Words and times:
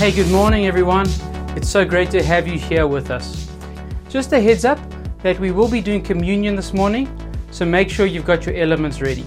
Hey, 0.00 0.12
good 0.12 0.30
morning, 0.30 0.66
everyone. 0.66 1.06
It's 1.56 1.68
so 1.68 1.84
great 1.84 2.10
to 2.12 2.22
have 2.22 2.48
you 2.48 2.58
here 2.58 2.86
with 2.86 3.10
us. 3.10 3.50
Just 4.08 4.32
a 4.32 4.40
heads 4.40 4.64
up 4.64 4.78
that 5.22 5.38
we 5.38 5.50
will 5.50 5.68
be 5.68 5.82
doing 5.82 6.02
communion 6.02 6.56
this 6.56 6.72
morning, 6.72 7.06
so 7.50 7.66
make 7.66 7.90
sure 7.90 8.06
you've 8.06 8.24
got 8.24 8.46
your 8.46 8.54
elements 8.54 9.02
ready. 9.02 9.26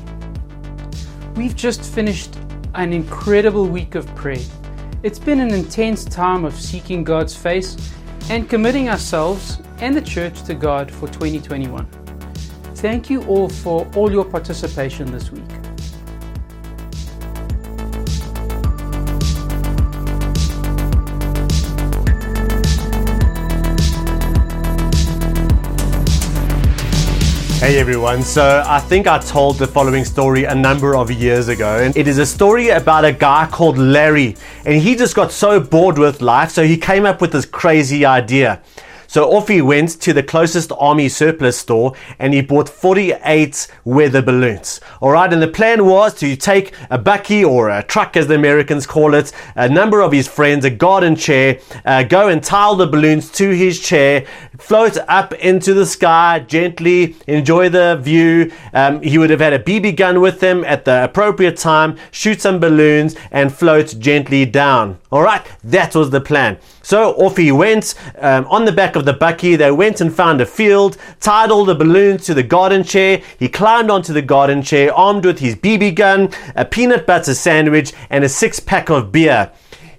We've 1.35 1.55
just 1.55 1.93
finished 1.93 2.35
an 2.73 2.91
incredible 2.91 3.67
week 3.67 3.93
of 3.93 4.07
prayer. 4.15 4.43
It's 5.03 5.19
been 5.19 5.41
an 5.41 5.53
intense 5.53 6.05
time 6.05 6.43
of 6.43 6.59
seeking 6.59 7.03
God's 7.03 7.35
face 7.35 7.77
and 8.31 8.49
committing 8.49 8.89
ourselves 8.89 9.59
and 9.77 9.95
the 9.95 10.01
church 10.01 10.41
to 10.45 10.55
God 10.55 10.89
for 10.89 11.07
2021. 11.07 11.85
Thank 12.77 13.11
you 13.11 13.23
all 13.25 13.47
for 13.47 13.87
all 13.95 14.11
your 14.11 14.25
participation 14.25 15.11
this 15.11 15.31
week. 15.31 15.62
Hey 27.63 27.79
everyone, 27.79 28.23
so 28.23 28.61
I 28.67 28.81
think 28.81 29.07
I 29.07 29.19
told 29.19 29.57
the 29.57 29.67
following 29.67 30.03
story 30.03 30.43
a 30.43 30.53
number 30.53 30.97
of 30.97 31.09
years 31.09 31.47
ago, 31.47 31.77
and 31.77 31.95
it 31.95 32.09
is 32.09 32.17
a 32.17 32.25
story 32.25 32.67
about 32.67 33.05
a 33.05 33.13
guy 33.13 33.47
called 33.49 33.77
Larry, 33.77 34.35
and 34.65 34.81
he 34.81 34.97
just 34.97 35.15
got 35.15 35.31
so 35.31 35.61
bored 35.61 35.97
with 35.97 36.21
life, 36.21 36.51
so 36.51 36.65
he 36.65 36.75
came 36.75 37.05
up 37.05 37.21
with 37.21 37.31
this 37.31 37.45
crazy 37.45 38.05
idea. 38.05 38.61
So 39.13 39.31
off 39.31 39.47
he 39.47 39.61
went 39.61 40.01
to 40.01 40.11
the 40.11 40.23
closest 40.23 40.71
army 40.75 41.07
surplus 41.07 41.59
store 41.59 41.93
and 42.17 42.33
he 42.33 42.41
bought 42.41 42.67
48 42.67 43.67
weather 43.85 44.23
balloons. 44.23 44.81
All 45.01 45.11
right, 45.11 45.31
and 45.31 45.39
the 45.39 45.47
plan 45.47 45.85
was 45.85 46.15
to 46.15 46.35
take 46.35 46.73
a 46.89 46.97
bakkie 46.97 47.47
or 47.47 47.69
a 47.69 47.83
truck, 47.83 48.17
as 48.17 48.25
the 48.25 48.33
Americans 48.33 48.87
call 48.87 49.13
it, 49.13 49.31
a 49.53 49.69
number 49.69 50.01
of 50.01 50.11
his 50.11 50.27
friends, 50.27 50.65
a 50.65 50.71
garden 50.71 51.15
chair, 51.15 51.59
uh, 51.85 52.01
go 52.01 52.27
and 52.27 52.43
tile 52.43 52.75
the 52.75 52.87
balloons 52.87 53.29
to 53.33 53.51
his 53.51 53.79
chair, 53.79 54.25
float 54.57 54.97
up 55.07 55.31
into 55.33 55.75
the 55.75 55.85
sky 55.85 56.39
gently, 56.47 57.15
enjoy 57.27 57.69
the 57.69 57.99
view. 58.01 58.51
Um, 58.73 58.99
he 59.03 59.19
would 59.19 59.29
have 59.29 59.41
had 59.41 59.53
a 59.53 59.59
BB 59.59 59.95
gun 59.95 60.21
with 60.21 60.41
him 60.41 60.63
at 60.63 60.85
the 60.85 61.03
appropriate 61.03 61.57
time, 61.57 61.97
shoot 62.09 62.41
some 62.41 62.59
balloons, 62.59 63.15
and 63.29 63.53
float 63.53 63.93
gently 63.99 64.45
down. 64.47 64.97
All 65.11 65.21
right, 65.21 65.45
that 65.65 65.95
was 65.95 66.09
the 66.09 66.19
plan. 66.19 66.57
So 66.83 67.13
off 67.13 67.37
he 67.37 67.51
went. 67.51 67.95
Um, 68.19 68.45
on 68.47 68.65
the 68.65 68.71
back 68.71 68.95
of 68.95 69.05
the 69.05 69.13
bakkie, 69.13 69.57
they 69.57 69.71
went 69.71 70.01
and 70.01 70.13
found 70.13 70.41
a 70.41 70.45
field, 70.45 70.97
tied 71.19 71.49
all 71.49 71.65
the 71.65 71.73
balloons 71.73 72.25
to 72.25 72.33
the 72.33 72.43
garden 72.43 72.83
chair. 72.83 73.21
He 73.39 73.49
climbed 73.49 73.89
onto 73.89 74.13
the 74.13 74.21
garden 74.21 74.61
chair, 74.61 74.93
armed 74.93 75.25
with 75.25 75.39
his 75.39 75.55
BB 75.55 75.95
gun, 75.95 76.29
a 76.55 76.65
peanut 76.65 77.07
butter 77.07 77.33
sandwich, 77.33 77.93
and 78.09 78.23
a 78.23 78.29
six 78.29 78.59
pack 78.59 78.89
of 78.89 79.11
beer 79.11 79.51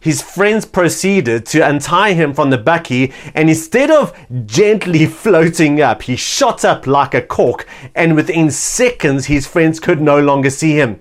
his 0.05 0.21
friends 0.21 0.67
proceeded 0.67 1.47
to 1.47 1.67
untie 1.67 2.13
him 2.13 2.35
from 2.35 2.51
the 2.51 2.59
bakkie, 2.59 3.11
and 3.35 3.49
instead 3.49 3.91
of 3.91 4.13
gently 4.45 5.07
floating 5.23 5.81
up, 5.81 6.03
he 6.03 6.15
shot 6.15 6.63
up 6.63 6.87
like 6.87 7.15
a 7.15 7.23
cork, 7.23 7.67
and 7.95 8.15
within 8.15 8.51
seconds, 8.51 9.25
his 9.25 9.47
friends 9.47 9.81
could 9.81 10.03
no 10.03 10.21
longer 10.21 10.51
see 10.51 10.73
him. 10.73 11.01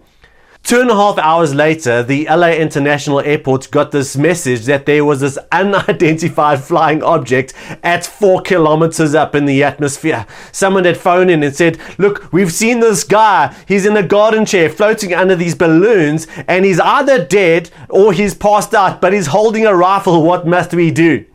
Two 0.63 0.79
and 0.79 0.89
a 0.89 0.95
half 0.95 1.17
hours 1.17 1.53
later, 1.53 2.03
the 2.03 2.25
LA 2.25 2.51
International 2.51 3.19
Airport 3.19 3.69
got 3.69 3.91
this 3.91 4.15
message 4.15 4.61
that 4.61 4.85
there 4.85 5.03
was 5.03 5.19
this 5.19 5.37
unidentified 5.51 6.63
flying 6.63 7.03
object 7.03 7.53
at 7.83 8.05
four 8.05 8.39
kilometers 8.41 9.13
up 9.13 9.35
in 9.35 9.43
the 9.43 9.61
atmosphere. 9.61 10.25
Someone 10.53 10.85
had 10.85 10.95
phoned 10.95 11.29
in 11.29 11.43
and 11.43 11.53
said, 11.53 11.77
Look, 11.97 12.31
we've 12.31 12.51
seen 12.51 12.79
this 12.79 13.03
guy. 13.03 13.53
He's 13.67 13.85
in 13.85 13.97
a 13.97 14.07
garden 14.07 14.45
chair 14.45 14.69
floating 14.69 15.13
under 15.13 15.35
these 15.35 15.53
balloons, 15.53 16.27
and 16.47 16.63
he's 16.63 16.79
either 16.79 17.25
dead 17.25 17.69
or 17.89 18.13
he's 18.13 18.33
passed 18.33 18.73
out, 18.73 19.01
but 19.01 19.11
he's 19.11 19.27
holding 19.27 19.65
a 19.65 19.75
rifle. 19.75 20.23
What 20.23 20.47
must 20.47 20.73
we 20.73 20.91
do? 20.91 21.25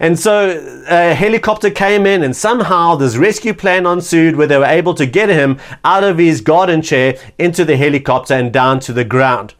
And 0.00 0.18
so 0.18 0.84
a 0.88 1.14
helicopter 1.14 1.70
came 1.70 2.06
in, 2.06 2.22
and 2.22 2.34
somehow 2.34 2.96
this 2.96 3.16
rescue 3.16 3.54
plan 3.54 3.86
ensued 3.86 4.36
where 4.36 4.46
they 4.46 4.58
were 4.58 4.64
able 4.64 4.94
to 4.94 5.06
get 5.06 5.28
him 5.28 5.58
out 5.84 6.04
of 6.04 6.18
his 6.18 6.40
garden 6.40 6.82
chair 6.82 7.16
into 7.38 7.64
the 7.64 7.76
helicopter 7.76 8.34
and 8.34 8.52
down 8.52 8.80
to 8.80 8.92
the 8.92 9.04
ground. 9.04 9.54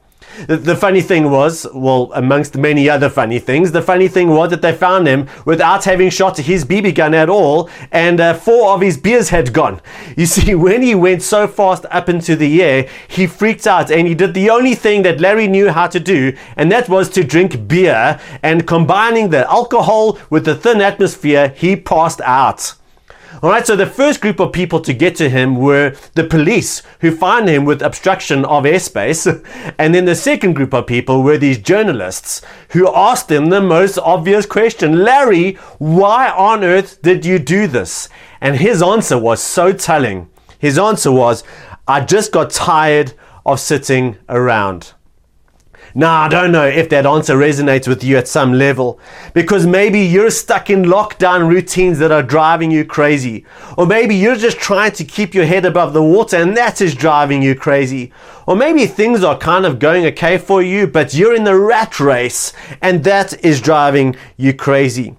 The, 0.47 0.77
funny 0.77 1.00
thing 1.00 1.31
was, 1.31 1.67
well, 1.72 2.11
amongst 2.15 2.56
many 2.56 2.91
other 2.91 3.09
funny 3.09 3.39
things, 3.39 3.72
the 3.72 3.83
funny 3.83 4.09
thing 4.09 4.31
was 4.31 4.50
that 4.50 4.62
they 4.62 4.72
found 4.75 5.06
him 5.06 5.28
without 5.45 5.84
having 5.84 6.11
shot 6.11 6.39
his 6.39 6.65
BB 6.65 6.95
gun 6.97 7.15
at 7.15 7.28
all, 7.28 7.71
and 7.93 8.21
uh, 8.21 8.34
four 8.34 8.73
of 8.73 8.81
his 8.81 8.97
beers 8.97 9.28
had 9.28 9.53
gone. 9.53 9.81
You 10.17 10.27
see, 10.27 10.55
when 10.55 10.83
he 10.83 10.94
went 10.94 11.23
so 11.23 11.47
fast 11.49 11.87
up 11.91 12.09
into 12.09 12.37
the 12.37 12.62
air, 12.62 12.89
he 13.09 13.27
freaked 13.27 13.67
out 13.67 13.91
and 13.91 14.06
he 14.06 14.15
did 14.15 14.33
the 14.33 14.49
only 14.49 14.75
thing 14.75 15.03
that 15.03 15.21
Larry 15.21 15.49
knew 15.49 15.71
how 15.71 15.89
to 15.89 15.99
do, 15.99 16.37
and 16.56 16.71
that 16.71 16.89
was 16.89 17.09
to 17.11 17.25
drink 17.25 17.67
beer. 17.67 18.21
And 18.43 18.67
combining 18.67 19.31
the 19.31 19.50
alcohol 19.50 20.19
with 20.31 20.44
the 20.44 20.55
thin 20.55 20.81
atmosphere, 20.81 21.49
he 21.56 21.75
passed 21.77 22.21
out. 22.23 22.75
All 23.43 23.50
right, 23.50 23.67
so 23.67 23.75
the 23.75 23.87
first 23.87 24.21
group 24.21 24.39
of 24.39 24.53
people 24.53 24.81
to 24.81 24.93
get 24.93 25.17
to 25.17 25.28
him 25.28 25.56
were 25.56 25.97
the 26.15 26.25
police 26.25 26.83
who 27.00 27.15
fined 27.15 27.49
him 27.49 27.65
with 27.65 27.83
obstruction 27.83 28.45
of 28.45 28.65
airspace. 28.65 29.25
And 29.78 29.95
then 29.95 30.05
the 30.05 30.15
second 30.15 30.55
group 30.55 30.72
of 30.72 30.87
people 30.87 31.22
were 31.22 31.37
these 31.37 31.59
journalists 31.59 32.43
who 32.71 32.94
asked 32.94 33.31
him 33.31 33.49
the 33.49 33.61
most 33.61 33.99
obvious 33.99 34.47
question 34.47 35.05
Larry, 35.05 35.55
why 35.78 36.31
on 36.31 36.62
earth 36.62 37.03
did 37.03 37.25
you 37.25 37.39
do 37.39 37.67
this? 37.67 38.09
And 38.41 38.56
his 38.56 38.83
answer 38.83 39.19
was 39.19 39.43
so 39.43 39.73
telling. 39.73 40.28
His 40.59 40.78
answer 40.78 41.11
was, 41.11 41.44
I 41.89 42.00
just 42.05 42.33
got 42.33 42.50
tired 42.50 43.15
of 43.44 43.61
sitting 43.61 44.17
around. 44.28 44.93
Now, 45.97 46.22
I 46.22 46.28
don't 46.28 46.50
know 46.50 46.66
if 46.66 46.88
that 46.88 47.06
answer 47.06 47.37
resonates 47.37 47.87
with 47.87 48.03
you 48.03 48.16
at 48.16 48.27
some 48.27 48.55
level 48.55 48.99
because 49.32 49.65
maybe 49.65 50.00
you're 50.00 50.31
stuck 50.31 50.69
in 50.69 50.82
lockdown 50.82 51.49
routines 51.49 52.00
that 52.00 52.10
are 52.10 52.21
driving 52.22 52.72
you 52.72 52.84
crazy. 52.84 53.47
Or 53.78 53.87
maybe 53.87 54.16
you're 54.16 54.34
just 54.34 54.59
trying 54.59 54.91
to 54.93 55.05
keep 55.05 55.34
your 55.34 55.44
head 55.44 55.65
above 55.65 55.93
the 55.93 56.03
water 56.03 56.37
and 56.37 56.56
that 56.56 56.81
is 56.81 56.97
driving 56.97 57.43
you 57.43 57.55
crazy. 57.55 58.12
Or 58.49 58.56
maybe 58.56 58.87
things 58.87 59.22
are 59.22 59.38
kind 59.38 59.65
of 59.65 59.78
going 59.78 60.05
okay 60.06 60.37
for 60.37 60.60
you, 60.60 60.88
but 60.88 61.15
you're 61.15 61.34
in 61.34 61.44
the 61.44 61.56
rat 61.56 62.00
race 62.00 62.53
and 62.82 63.05
that 63.05 63.44
is 63.44 63.61
driving 63.61 64.16
you 64.37 64.53
crazy. 64.53 65.15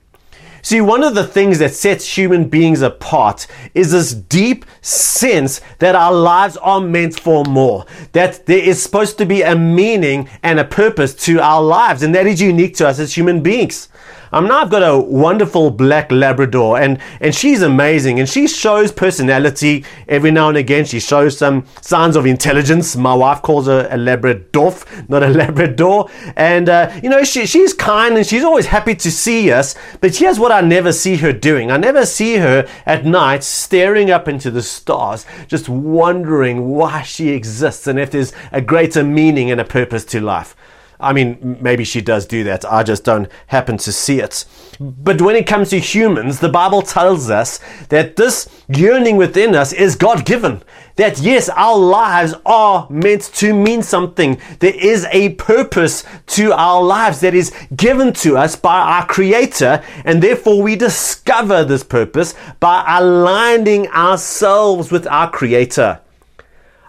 See, 0.66 0.81
one 0.81 1.03
of 1.03 1.14
the 1.14 1.28
things 1.28 1.59
that 1.59 1.76
sets 1.76 2.18
human 2.18 2.50
beings 2.50 2.81
apart 2.81 3.46
is 3.76 3.92
this 3.92 4.16
deep 4.16 4.66
sense 4.81 5.62
that 5.78 5.94
our 5.94 6.12
lives 6.12 6.58
are 6.58 6.81
meant 6.81 7.20
for 7.20 7.44
more, 7.46 7.86
that 8.14 8.48
there 8.48 8.58
is 8.58 8.81
supposed 8.81 9.20
to 9.20 9.28
be 9.28 9.44
a 9.44 9.56
meaning 9.56 10.28
and 10.42 10.59
a 10.59 10.64
purpose 10.64 11.14
to 11.25 11.40
our 11.40 11.62
lives, 11.62 12.02
and 12.02 12.16
that 12.16 12.25
is 12.25 12.42
unique 12.42 12.75
to 12.78 12.88
us 12.88 12.98
as 12.98 13.16
human 13.16 13.44
beings. 13.44 13.90
Um, 14.35 14.50
now 14.50 14.63
I've 14.63 14.69
got 14.69 14.84
a 14.84 15.00
wonderful 15.00 15.72
black 15.72 16.12
Labrador, 16.12 16.78
and, 16.78 17.00
and 17.22 17.34
she's 17.34 17.62
amazing, 17.62 18.19
and 18.19 18.28
she 18.28 18.50
shows 18.50 18.91
personality 18.91 19.85
every 20.09 20.29
now 20.29 20.50
and 20.50 20.57
again. 20.57 20.84
She 20.84 21.00
shows 21.00 21.38
some 21.38 21.66
signs 21.79 22.18
of 22.18 22.25
intelligence. 22.25 22.97
My 22.97 23.13
wife 23.13 23.41
calls 23.41 23.68
her 23.68 23.88
a 23.90 23.95
Labrador, 23.95 24.75
not 25.07 25.24
a 25.24 25.29
Labrador. 25.41 26.09
And, 26.35 26.68
uh, 26.68 26.91
you 27.01 27.09
know, 27.09 27.24
she, 27.24 27.45
she's 27.45 27.74
kind 27.74 28.18
and 28.18 28.28
she's 28.28 28.44
always 28.44 28.66
happy 28.66 28.94
to 28.95 29.09
see 29.09 29.53
us, 29.53 29.74
but 30.01 30.13
here's 30.13 30.38
what 30.38 30.51
I 30.51 30.59
never 30.59 30.91
see 30.91 31.16
her 31.16 31.31
doing. 31.31 31.72
I 31.72 31.78
never 31.78 32.06
see 32.06 32.35
her 32.35 32.68
at 32.85 33.06
night 33.06 33.41
staring 33.41 34.12
up 34.12 34.28
into 34.28 34.51
the 34.51 34.63
stars, 34.63 35.25
just 35.47 35.69
wondering 35.69 36.68
why 36.68 37.03
she 37.03 37.29
exists 37.29 37.88
and 37.88 37.97
if 37.97 38.12
there's 38.12 38.34
a 38.51 38.59
greater 38.59 39.01
meaning 39.01 39.50
and 39.50 39.62
a 39.62 39.66
purpose 39.66 40.03
to 40.03 40.19
life. 40.19 40.57
I 41.00 41.13
mean, 41.13 41.57
maybe 41.61 41.83
she 41.83 42.01
does 42.01 42.25
do 42.25 42.44
that. 42.45 42.66
I 42.66 42.83
just 42.83 43.03
don't 43.03 43.29
happen 43.47 43.78
to 43.78 43.91
see 43.91 44.19
it. 44.19 44.45
But 44.79 45.22
when 45.22 45.35
it 45.35 45.47
comes 45.47 45.69
to 45.69 45.79
humans, 45.79 46.39
the 46.39 46.50
Bible 46.50 46.81
tells 46.81 47.29
us 47.29 47.59
that 47.89 48.16
this 48.16 48.50
yearning 48.67 49.17
within 49.17 49.56
us 49.56 49.73
is 49.73 49.95
God 49.95 50.25
given. 50.25 50.63
That 50.95 51.19
yes, 51.19 51.50
our 51.50 51.77
lives 51.77 52.33
are 52.45 52.88
meant 52.89 53.24
to 53.36 53.53
mean 53.53 53.83
something. 53.83 54.39
There 54.59 54.74
is 54.74 55.06
a 55.12 55.30
purpose 55.36 56.06
to 56.27 56.53
our 56.53 56.81
lives 56.81 57.19
that 57.19 57.33
is 57.33 57.51
given 57.75 58.13
to 58.13 58.38
us 58.38 58.56
by 58.56 58.80
our 58.80 59.06
Creator, 59.06 59.83
and 60.06 60.24
therefore 60.24 60.62
we 60.62 60.77
discover 60.77 61.65
this 61.65 61.83
purpose 61.83 62.33
by 62.59 62.86
aligning 62.88 63.88
ourselves 63.89 64.91
with 64.91 65.06
our 65.07 65.30
Creator. 65.30 66.00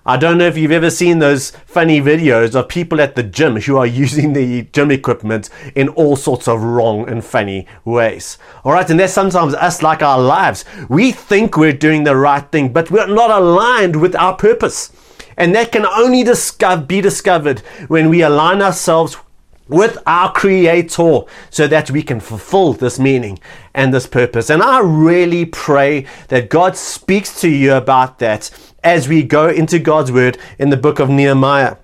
I 0.08 0.17
don't 0.17 0.38
know 0.38 0.47
if 0.47 0.56
you've 0.56 0.70
ever 0.70 0.88
seen 0.88 1.19
those 1.19 1.50
funny 1.67 2.00
videos 2.00 2.55
of 2.55 2.69
people 2.69 3.00
at 3.00 3.17
the 3.17 3.25
gym 3.25 3.56
who 3.56 3.76
are 3.76 3.87
using 4.05 4.35
the 4.35 4.62
gym 4.73 4.93
equipment 4.93 5.50
in 5.75 5.88
all 5.88 6.14
sorts 6.14 6.47
of 6.47 6.62
wrong 6.62 7.08
and 7.08 7.25
funny 7.25 7.67
ways. 7.85 8.38
All 8.62 8.73
right, 8.73 8.88
and 8.88 9.00
that's 9.00 9.12
sometimes 9.12 9.55
us 9.55 9.82
like 9.82 10.03
our 10.03 10.20
lives. 10.20 10.64
We 10.88 11.11
think 11.11 11.56
we're 11.56 11.73
doing 11.73 12.05
the 12.05 12.14
right 12.14 12.49
thing, 12.53 12.73
but 12.73 12.88
we're 12.88 13.08
not 13.08 13.31
aligned 13.31 14.00
with 14.00 14.14
our 14.14 14.37
purpose. 14.37 14.93
And 15.37 15.53
that 15.56 15.73
can 15.73 15.85
only 15.85 16.23
discover, 16.23 16.82
be 16.82 17.00
discovered 17.00 17.59
when 17.88 18.09
we 18.09 18.23
align 18.23 18.62
ourselves 18.62 19.17
with 19.69 19.99
our 20.06 20.32
Creator 20.32 21.23
so 21.50 21.67
that 21.67 21.91
we 21.91 22.02
can 22.02 22.20
fulfill 22.20 22.73
this 22.73 23.00
meaning 23.00 23.38
and 23.75 23.93
this 23.93 24.06
purpose. 24.06 24.50
And 24.50 24.62
I 24.62 24.81
really 24.81 25.44
pray 25.44 26.06
that 26.29 26.49
God 26.49 26.76
speaks 26.76 27.41
to 27.41 27.49
you 27.49 27.75
about 27.75 28.20
that 28.20 28.50
as 28.87 29.09
we 29.09 29.21
go 29.21 29.49
into 29.49 29.81
God's 29.81 30.12
Word 30.12 30.38
in 30.61 30.71
the 30.71 30.77
book 30.77 31.00
of 31.00 31.11
Nehemiah. 31.11 31.75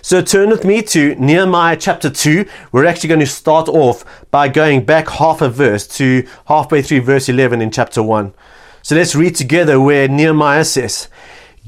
So 0.00 0.20
turn 0.20 0.50
with 0.50 0.64
me 0.64 0.82
to 0.82 1.14
Nehemiah 1.14 1.76
chapter 1.76 2.10
2. 2.10 2.44
We're 2.72 2.86
actually 2.86 3.06
going 3.06 3.20
to 3.20 3.26
start 3.26 3.68
off 3.68 4.04
by 4.32 4.48
going 4.48 4.84
back 4.84 5.08
half 5.08 5.40
a 5.40 5.48
verse 5.48 5.86
to 5.98 6.26
halfway 6.46 6.82
through 6.82 7.02
verse 7.02 7.28
11 7.28 7.62
in 7.62 7.70
chapter 7.70 8.02
1. 8.02 8.34
So 8.82 8.96
let's 8.96 9.14
read 9.14 9.36
together 9.36 9.80
where 9.80 10.08
Nehemiah 10.08 10.64
says, 10.64 11.06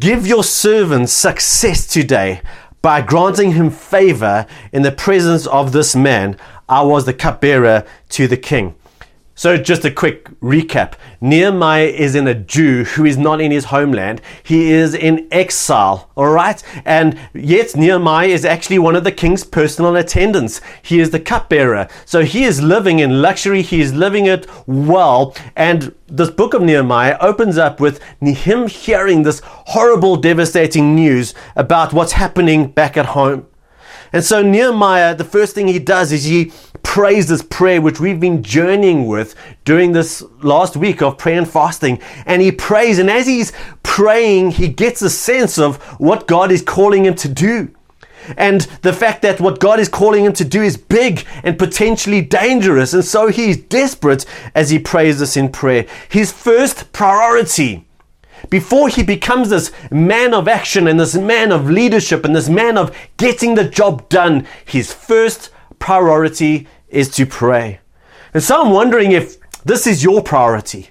Give 0.00 0.26
your 0.26 0.42
servant 0.42 1.10
success 1.10 1.86
today 1.86 2.42
by 2.82 3.02
granting 3.02 3.52
him 3.52 3.70
favor 3.70 4.48
in 4.72 4.82
the 4.82 4.90
presence 4.90 5.46
of 5.46 5.70
this 5.70 5.94
man. 5.94 6.36
I 6.69 6.82
was 6.82 7.06
the 7.06 7.14
cupbearer 7.14 7.86
to 8.08 8.26
the 8.26 8.36
king. 8.36 8.75
So, 9.36 9.56
just 9.56 9.84
a 9.84 9.90
quick 9.90 10.28
recap 10.40 10.92
Nehemiah 11.20 11.86
is 11.86 12.14
in 12.14 12.28
a 12.28 12.34
Jew 12.34 12.84
who 12.84 13.04
is 13.04 13.19
not 13.19 13.40
in 13.40 13.50
his 13.50 13.64
homeland. 13.64 14.20
He 14.44 14.70
is 14.70 14.94
in 14.94 15.26
exile, 15.32 16.08
all 16.16 16.31
right? 16.31 16.62
And 16.84 17.19
yet, 17.34 17.75
Nehemiah 17.75 18.28
is 18.28 18.44
actually 18.44 18.78
one 18.78 18.94
of 18.94 19.02
the 19.02 19.10
king's 19.10 19.42
personal 19.42 19.96
attendants. 19.96 20.60
He 20.82 21.00
is 21.00 21.10
the 21.10 21.19
cupbearer. 21.19 21.88
So, 22.04 22.22
he 22.22 22.44
is 22.44 22.62
living 22.62 23.00
in 23.00 23.20
luxury, 23.22 23.62
he 23.62 23.81
is 23.81 23.92
living 23.92 24.26
it 24.26 24.46
well. 24.69 25.34
And 25.56 25.92
this 26.06 26.31
book 26.31 26.54
of 26.54 26.62
Nehemiah 26.62 27.16
opens 27.20 27.58
up 27.58 27.81
with 27.81 28.00
him 28.20 28.69
hearing 28.69 29.25
this 29.25 29.42
horrible, 29.44 30.14
devastating 30.14 30.94
news 30.94 31.34
about 31.56 31.92
what's 31.92 32.12
happening 32.12 32.69
back 32.69 32.96
at 32.96 33.06
home. 33.06 33.48
And 34.14 34.25
so 34.25 34.43
Nehemiah, 34.43 35.16
the 35.16 35.25
first 35.25 35.56
thing 35.56 35.66
he 35.66 35.81
does 35.81 36.12
is 36.12 36.22
he 36.22 36.52
prays 36.84 37.26
this 37.26 37.43
prayer, 37.43 37.82
which 37.82 37.99
we've 37.99 38.20
been 38.20 38.44
journeying 38.44 39.08
with 39.08 39.34
during 39.64 39.90
this 39.90 40.22
last 40.40 40.76
week 40.76 41.02
of 41.02 41.19
prayer 41.19 41.37
and 41.37 41.50
fasting. 41.50 42.00
And 42.25 42.40
he 42.40 42.52
prays, 42.52 43.00
and 43.00 43.11
as 43.11 43.26
he's 43.26 43.52
praying, 43.82 44.52
he 44.52 44.69
gets 44.69 45.02
a 45.02 45.11
sense 45.11 45.58
of 45.58 45.82
what 45.99 46.28
God 46.28 46.52
is 46.52 46.62
calling 46.62 47.05
him 47.05 47.16
to 47.16 47.28
do. 47.28 47.75
And 48.37 48.61
the 48.82 48.93
fact 48.93 49.22
that 49.22 49.40
what 49.40 49.58
God 49.58 49.81
is 49.81 49.88
calling 49.88 50.25
him 50.25 50.32
to 50.34 50.44
do 50.44 50.62
is 50.62 50.76
big 50.76 51.26
and 51.43 51.58
potentially 51.58 52.22
dangerous. 52.22 52.94
And 52.94 53.05
so 53.05 53.26
he's 53.26 53.56
desperate 53.56 54.26
as 54.55 54.70
he 54.70 54.78
prays 54.78 55.19
this 55.19 55.37
in 55.37 55.50
prayer. 55.50 55.87
His 56.08 56.31
first 56.31 56.93
priority 56.93 57.84
before 58.50 58.88
he 58.88 59.02
becomes 59.02 59.50
this 59.50 59.73
man 59.91 60.35
of 60.35 60.49
action 60.49 60.87
and 60.87 60.99
this 60.99 61.14
man 61.14 61.52
of 61.52 61.70
leadership 61.70 62.25
and 62.25 62.35
this 62.35 62.49
man 62.49 62.76
of 62.79 62.96
getting 63.17 63.55
the 63.55 63.69
job 63.69 64.08
done, 64.08 64.46
his 64.64 64.93
first 64.93 65.50
priority 65.79 66.67
is 66.88 67.08
to 67.11 67.26
pray. 67.26 67.81
And 68.32 68.43
so 68.43 68.62
I'm 68.62 68.73
wondering 68.73 69.12
if 69.12 69.38
this 69.64 69.87
is 69.87 70.02
your 70.02 70.23
priority. 70.23 70.91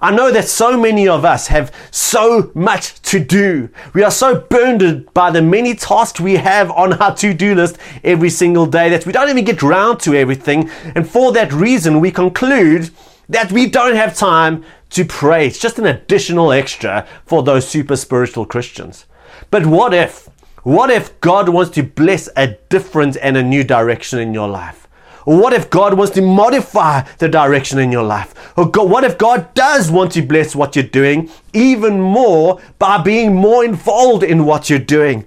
I 0.00 0.10
know 0.10 0.30
that 0.32 0.48
so 0.48 0.78
many 0.78 1.08
of 1.08 1.24
us 1.24 1.46
have 1.48 1.74
so 1.90 2.50
much 2.54 3.00
to 3.02 3.20
do. 3.20 3.68
We 3.94 4.02
are 4.02 4.10
so 4.10 4.40
burdened 4.40 5.12
by 5.14 5.30
the 5.30 5.42
many 5.42 5.74
tasks 5.74 6.20
we 6.20 6.34
have 6.34 6.70
on 6.70 6.94
our 6.94 7.14
to 7.16 7.32
do 7.32 7.54
list 7.54 7.78
every 8.02 8.30
single 8.30 8.66
day 8.66 8.90
that 8.90 9.06
we 9.06 9.12
don't 9.12 9.28
even 9.28 9.44
get 9.44 9.62
round 9.62 10.00
to 10.00 10.14
everything. 10.14 10.68
And 10.94 11.08
for 11.08 11.32
that 11.32 11.52
reason, 11.52 12.00
we 12.00 12.10
conclude 12.10 12.90
that 13.28 13.52
we 13.52 13.68
don't 13.68 13.96
have 13.96 14.16
time 14.16 14.64
to 14.90 15.04
pray. 15.04 15.46
It's 15.46 15.58
just 15.58 15.78
an 15.78 15.86
additional 15.86 16.52
extra 16.52 17.06
for 17.26 17.42
those 17.42 17.66
super 17.66 17.96
spiritual 17.96 18.46
Christians. 18.46 19.06
But 19.50 19.66
what 19.66 19.92
if? 19.94 20.28
What 20.62 20.90
if 20.90 21.20
God 21.20 21.48
wants 21.50 21.72
to 21.72 21.82
bless 21.82 22.28
a 22.36 22.56
different 22.70 23.16
and 23.20 23.36
a 23.36 23.42
new 23.42 23.64
direction 23.64 24.18
in 24.18 24.32
your 24.32 24.48
life? 24.48 24.88
Or 25.26 25.40
what 25.40 25.52
if 25.52 25.70
God 25.70 25.94
wants 25.94 26.14
to 26.14 26.22
modify 26.22 27.02
the 27.18 27.28
direction 27.28 27.78
in 27.78 27.90
your 27.90 28.02
life? 28.02 28.34
Or 28.56 28.70
God, 28.70 28.90
what 28.90 29.04
if 29.04 29.18
God 29.18 29.52
does 29.54 29.90
want 29.90 30.12
to 30.12 30.22
bless 30.22 30.54
what 30.54 30.76
you're 30.76 30.84
doing 30.84 31.30
even 31.52 32.00
more 32.00 32.60
by 32.78 33.02
being 33.02 33.34
more 33.34 33.64
involved 33.64 34.22
in 34.22 34.44
what 34.44 34.68
you're 34.68 34.78
doing? 34.78 35.26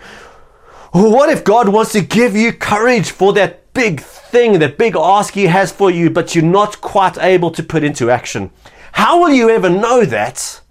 What 0.91 1.29
if 1.29 1.43
God 1.43 1.69
wants 1.69 1.91
to 1.91 2.01
give 2.01 2.35
you 2.35 2.53
courage 2.53 3.11
for 3.11 3.33
that 3.33 3.66
big 3.77 4.01
thing, 4.01 4.57
that 4.57 4.79
big 4.79 4.95
ask 4.95 5.35
He 5.35 5.45
has 5.45 5.71
for 5.71 5.91
you, 5.91 6.09
but 6.09 6.33
you're 6.33 6.43
not 6.43 6.81
quite 6.81 7.15
able 7.19 7.51
to 7.51 7.61
put 7.61 7.83
into 7.83 8.09
action? 8.09 8.49
How 8.93 9.19
will 9.19 9.29
you 9.29 9.51
ever 9.51 9.69
know 9.69 10.03
that 10.03 10.61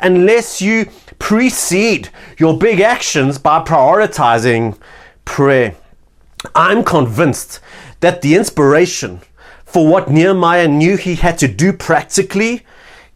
unless 0.00 0.60
you 0.60 0.90
precede 1.20 2.08
your 2.38 2.58
big 2.58 2.80
actions 2.80 3.38
by 3.38 3.62
prioritizing 3.62 4.76
prayer? 5.24 5.76
I'm 6.56 6.82
convinced 6.82 7.60
that 8.00 8.20
the 8.20 8.34
inspiration 8.34 9.20
for 9.64 9.86
what 9.86 10.10
Nehemiah 10.10 10.66
knew 10.66 10.96
he 10.96 11.14
had 11.14 11.38
to 11.38 11.48
do 11.48 11.72
practically 11.72 12.66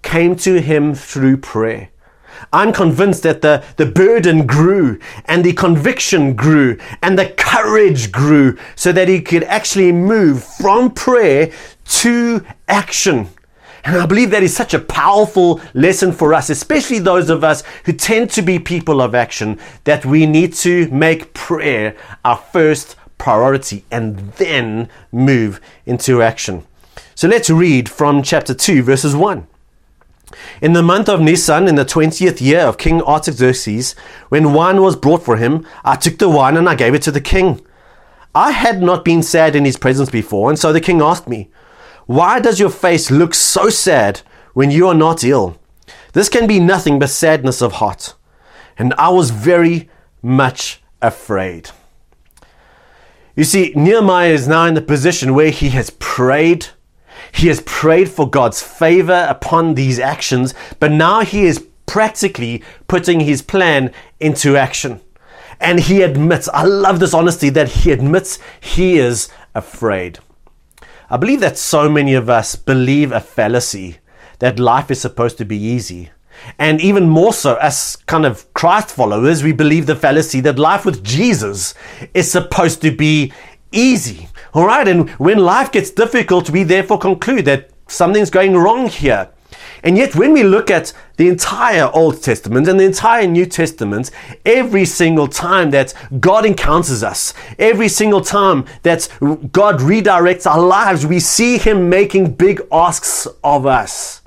came 0.02 0.36
to 0.36 0.60
him 0.60 0.94
through 0.94 1.38
prayer. 1.38 1.89
I'm 2.52 2.72
convinced 2.72 3.22
that 3.22 3.42
the, 3.42 3.64
the 3.76 3.86
burden 3.86 4.46
grew 4.46 4.98
and 5.26 5.44
the 5.44 5.52
conviction 5.52 6.34
grew 6.34 6.78
and 7.02 7.18
the 7.18 7.28
courage 7.28 8.10
grew 8.10 8.58
so 8.74 8.90
that 8.92 9.08
he 9.08 9.22
could 9.22 9.44
actually 9.44 9.92
move 9.92 10.42
from 10.42 10.90
prayer 10.90 11.52
to 11.84 12.44
action. 12.68 13.28
And 13.84 13.96
I 13.96 14.06
believe 14.06 14.30
that 14.30 14.42
is 14.42 14.54
such 14.54 14.74
a 14.74 14.78
powerful 14.78 15.60
lesson 15.74 16.12
for 16.12 16.34
us, 16.34 16.50
especially 16.50 16.98
those 16.98 17.30
of 17.30 17.44
us 17.44 17.62
who 17.84 17.92
tend 17.92 18.30
to 18.30 18.42
be 18.42 18.58
people 18.58 19.00
of 19.00 19.14
action, 19.14 19.58
that 19.84 20.04
we 20.04 20.26
need 20.26 20.52
to 20.54 20.88
make 20.90 21.32
prayer 21.32 21.96
our 22.24 22.36
first 22.36 22.96
priority 23.16 23.84
and 23.90 24.32
then 24.34 24.88
move 25.12 25.60
into 25.86 26.20
action. 26.20 26.66
So 27.14 27.28
let's 27.28 27.48
read 27.48 27.88
from 27.88 28.22
chapter 28.22 28.54
2, 28.54 28.82
verses 28.82 29.14
1. 29.14 29.46
In 30.60 30.72
the 30.72 30.82
month 30.82 31.08
of 31.08 31.20
Nisan, 31.20 31.68
in 31.68 31.74
the 31.74 31.84
twentieth 31.84 32.40
year 32.40 32.60
of 32.60 32.78
King 32.78 33.02
Artaxerxes, 33.02 33.94
when 34.28 34.52
wine 34.52 34.80
was 34.80 34.96
brought 34.96 35.24
for 35.24 35.36
him, 35.36 35.66
I 35.84 35.96
took 35.96 36.18
the 36.18 36.28
wine 36.28 36.56
and 36.56 36.68
I 36.68 36.74
gave 36.74 36.94
it 36.94 37.02
to 37.02 37.10
the 37.10 37.20
king. 37.20 37.60
I 38.34 38.52
had 38.52 38.80
not 38.80 39.04
been 39.04 39.22
sad 39.22 39.56
in 39.56 39.64
his 39.64 39.76
presence 39.76 40.10
before, 40.10 40.50
and 40.50 40.58
so 40.58 40.72
the 40.72 40.80
king 40.80 41.02
asked 41.02 41.28
me, 41.28 41.50
why 42.06 42.40
does 42.40 42.60
your 42.60 42.70
face 42.70 43.10
look 43.10 43.34
so 43.34 43.68
sad 43.68 44.22
when 44.54 44.70
you 44.70 44.88
are 44.88 44.94
not 44.94 45.24
ill? 45.24 45.58
This 46.12 46.28
can 46.28 46.46
be 46.46 46.60
nothing 46.60 46.98
but 46.98 47.10
sadness 47.10 47.60
of 47.62 47.74
heart. 47.74 48.14
And 48.78 48.94
I 48.94 49.10
was 49.10 49.30
very 49.30 49.88
much 50.22 50.82
afraid. 51.02 51.70
You 53.36 53.44
see, 53.44 53.72
Nehemiah 53.76 54.30
is 54.30 54.48
now 54.48 54.66
in 54.66 54.74
the 54.74 54.82
position 54.82 55.34
where 55.34 55.50
he 55.50 55.70
has 55.70 55.90
prayed. 55.98 56.66
He 57.32 57.48
has 57.48 57.62
prayed 57.62 58.10
for 58.10 58.28
God's 58.28 58.62
favor 58.62 59.26
upon 59.28 59.74
these 59.74 59.98
actions, 59.98 60.54
but 60.78 60.90
now 60.90 61.20
he 61.20 61.44
is 61.44 61.66
practically 61.86 62.62
putting 62.88 63.20
his 63.20 63.42
plan 63.42 63.92
into 64.18 64.56
action. 64.56 65.00
And 65.60 65.80
he 65.80 66.02
admits, 66.02 66.48
I 66.48 66.64
love 66.64 67.00
this 67.00 67.14
honesty, 67.14 67.50
that 67.50 67.68
he 67.68 67.92
admits 67.92 68.38
he 68.60 68.98
is 68.98 69.28
afraid. 69.54 70.18
I 71.10 71.16
believe 71.16 71.40
that 71.40 71.58
so 71.58 71.88
many 71.88 72.14
of 72.14 72.30
us 72.30 72.54
believe 72.56 73.12
a 73.12 73.20
fallacy 73.20 73.98
that 74.38 74.58
life 74.58 74.90
is 74.90 75.00
supposed 75.00 75.36
to 75.38 75.44
be 75.44 75.56
easy. 75.56 76.10
And 76.58 76.80
even 76.80 77.08
more 77.08 77.32
so, 77.32 77.56
as 77.56 77.96
kind 78.06 78.24
of 78.24 78.52
Christ 78.54 78.90
followers, 78.90 79.42
we 79.42 79.52
believe 79.52 79.86
the 79.86 79.96
fallacy 79.96 80.40
that 80.40 80.58
life 80.58 80.84
with 80.84 81.04
Jesus 81.04 81.74
is 82.14 82.30
supposed 82.30 82.80
to 82.82 82.90
be 82.90 83.32
easy. 83.72 84.28
All 84.54 84.66
right. 84.66 84.86
And 84.86 85.10
when 85.10 85.38
life 85.38 85.72
gets 85.72 85.90
difficult, 85.90 86.50
we 86.50 86.62
therefore 86.62 86.98
conclude 86.98 87.44
that 87.46 87.70
something's 87.88 88.30
going 88.30 88.56
wrong 88.56 88.88
here. 88.88 89.30
And 89.82 89.96
yet, 89.96 90.14
when 90.14 90.32
we 90.32 90.42
look 90.42 90.70
at 90.70 90.92
the 91.16 91.28
entire 91.28 91.90
Old 91.92 92.22
Testament 92.22 92.68
and 92.68 92.78
the 92.78 92.84
entire 92.84 93.26
New 93.26 93.46
Testament, 93.46 94.10
every 94.44 94.84
single 94.84 95.26
time 95.26 95.70
that 95.70 95.94
God 96.20 96.44
encounters 96.44 97.02
us, 97.02 97.32
every 97.58 97.88
single 97.88 98.20
time 98.20 98.66
that 98.82 99.08
God 99.52 99.80
redirects 99.80 100.46
our 100.46 100.60
lives, 100.60 101.06
we 101.06 101.18
see 101.18 101.58
Him 101.58 101.88
making 101.88 102.34
big 102.34 102.60
asks 102.70 103.26
of 103.42 103.66
us. 103.66 104.20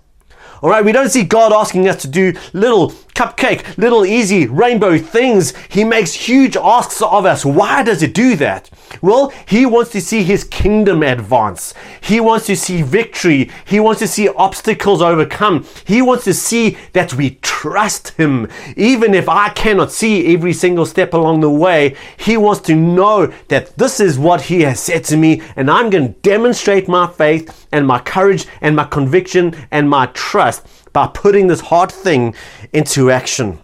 All 0.63 0.69
right, 0.69 0.83
we 0.83 0.93
don't 0.93 1.09
see 1.09 1.23
God 1.23 1.51
asking 1.51 1.87
us 1.89 2.01
to 2.03 2.07
do 2.07 2.33
little 2.53 2.91
cupcake, 3.15 3.77
little 3.77 4.05
easy 4.05 4.47
rainbow 4.47 4.97
things. 4.97 5.53
He 5.69 5.83
makes 5.83 6.13
huge 6.13 6.55
asks 6.55 7.01
of 7.01 7.25
us. 7.25 7.45
Why 7.45 7.83
does 7.83 8.01
He 8.01 8.07
do 8.07 8.35
that? 8.37 8.69
Well, 9.03 9.33
He 9.45 9.65
wants 9.65 9.91
to 9.91 9.99
see 9.99 10.23
His 10.23 10.45
kingdom 10.45 11.03
advance. 11.03 11.73
He 11.99 12.21
wants 12.21 12.45
to 12.45 12.55
see 12.55 12.81
victory. 12.81 13.51
He 13.65 13.81
wants 13.81 13.99
to 13.99 14.07
see 14.07 14.29
obstacles 14.29 15.01
overcome. 15.01 15.67
He 15.85 16.01
wants 16.01 16.23
to 16.23 16.33
see 16.33 16.77
that 16.93 17.13
we 17.13 17.31
trust 17.41 18.11
Him. 18.11 18.47
Even 18.77 19.13
if 19.13 19.27
I 19.27 19.49
cannot 19.49 19.91
see 19.91 20.33
every 20.33 20.53
single 20.53 20.85
step 20.85 21.13
along 21.13 21.41
the 21.41 21.49
way, 21.49 21.97
He 22.15 22.37
wants 22.37 22.61
to 22.61 22.75
know 22.75 23.27
that 23.49 23.77
this 23.77 23.99
is 23.99 24.17
what 24.17 24.43
He 24.43 24.61
has 24.61 24.79
said 24.79 25.03
to 25.05 25.17
me, 25.17 25.41
and 25.57 25.69
I'm 25.69 25.89
going 25.89 26.13
to 26.13 26.19
demonstrate 26.21 26.87
my 26.87 27.05
faith 27.05 27.67
and 27.73 27.85
my 27.85 27.99
courage 27.99 28.47
and 28.61 28.73
my 28.73 28.85
conviction 28.85 29.53
and 29.69 29.89
my 29.89 30.05
trust 30.13 30.65
by 30.93 31.07
putting 31.07 31.47
this 31.47 31.59
hard 31.59 31.91
thing 31.91 32.33
into 32.71 33.11
action. 33.11 33.59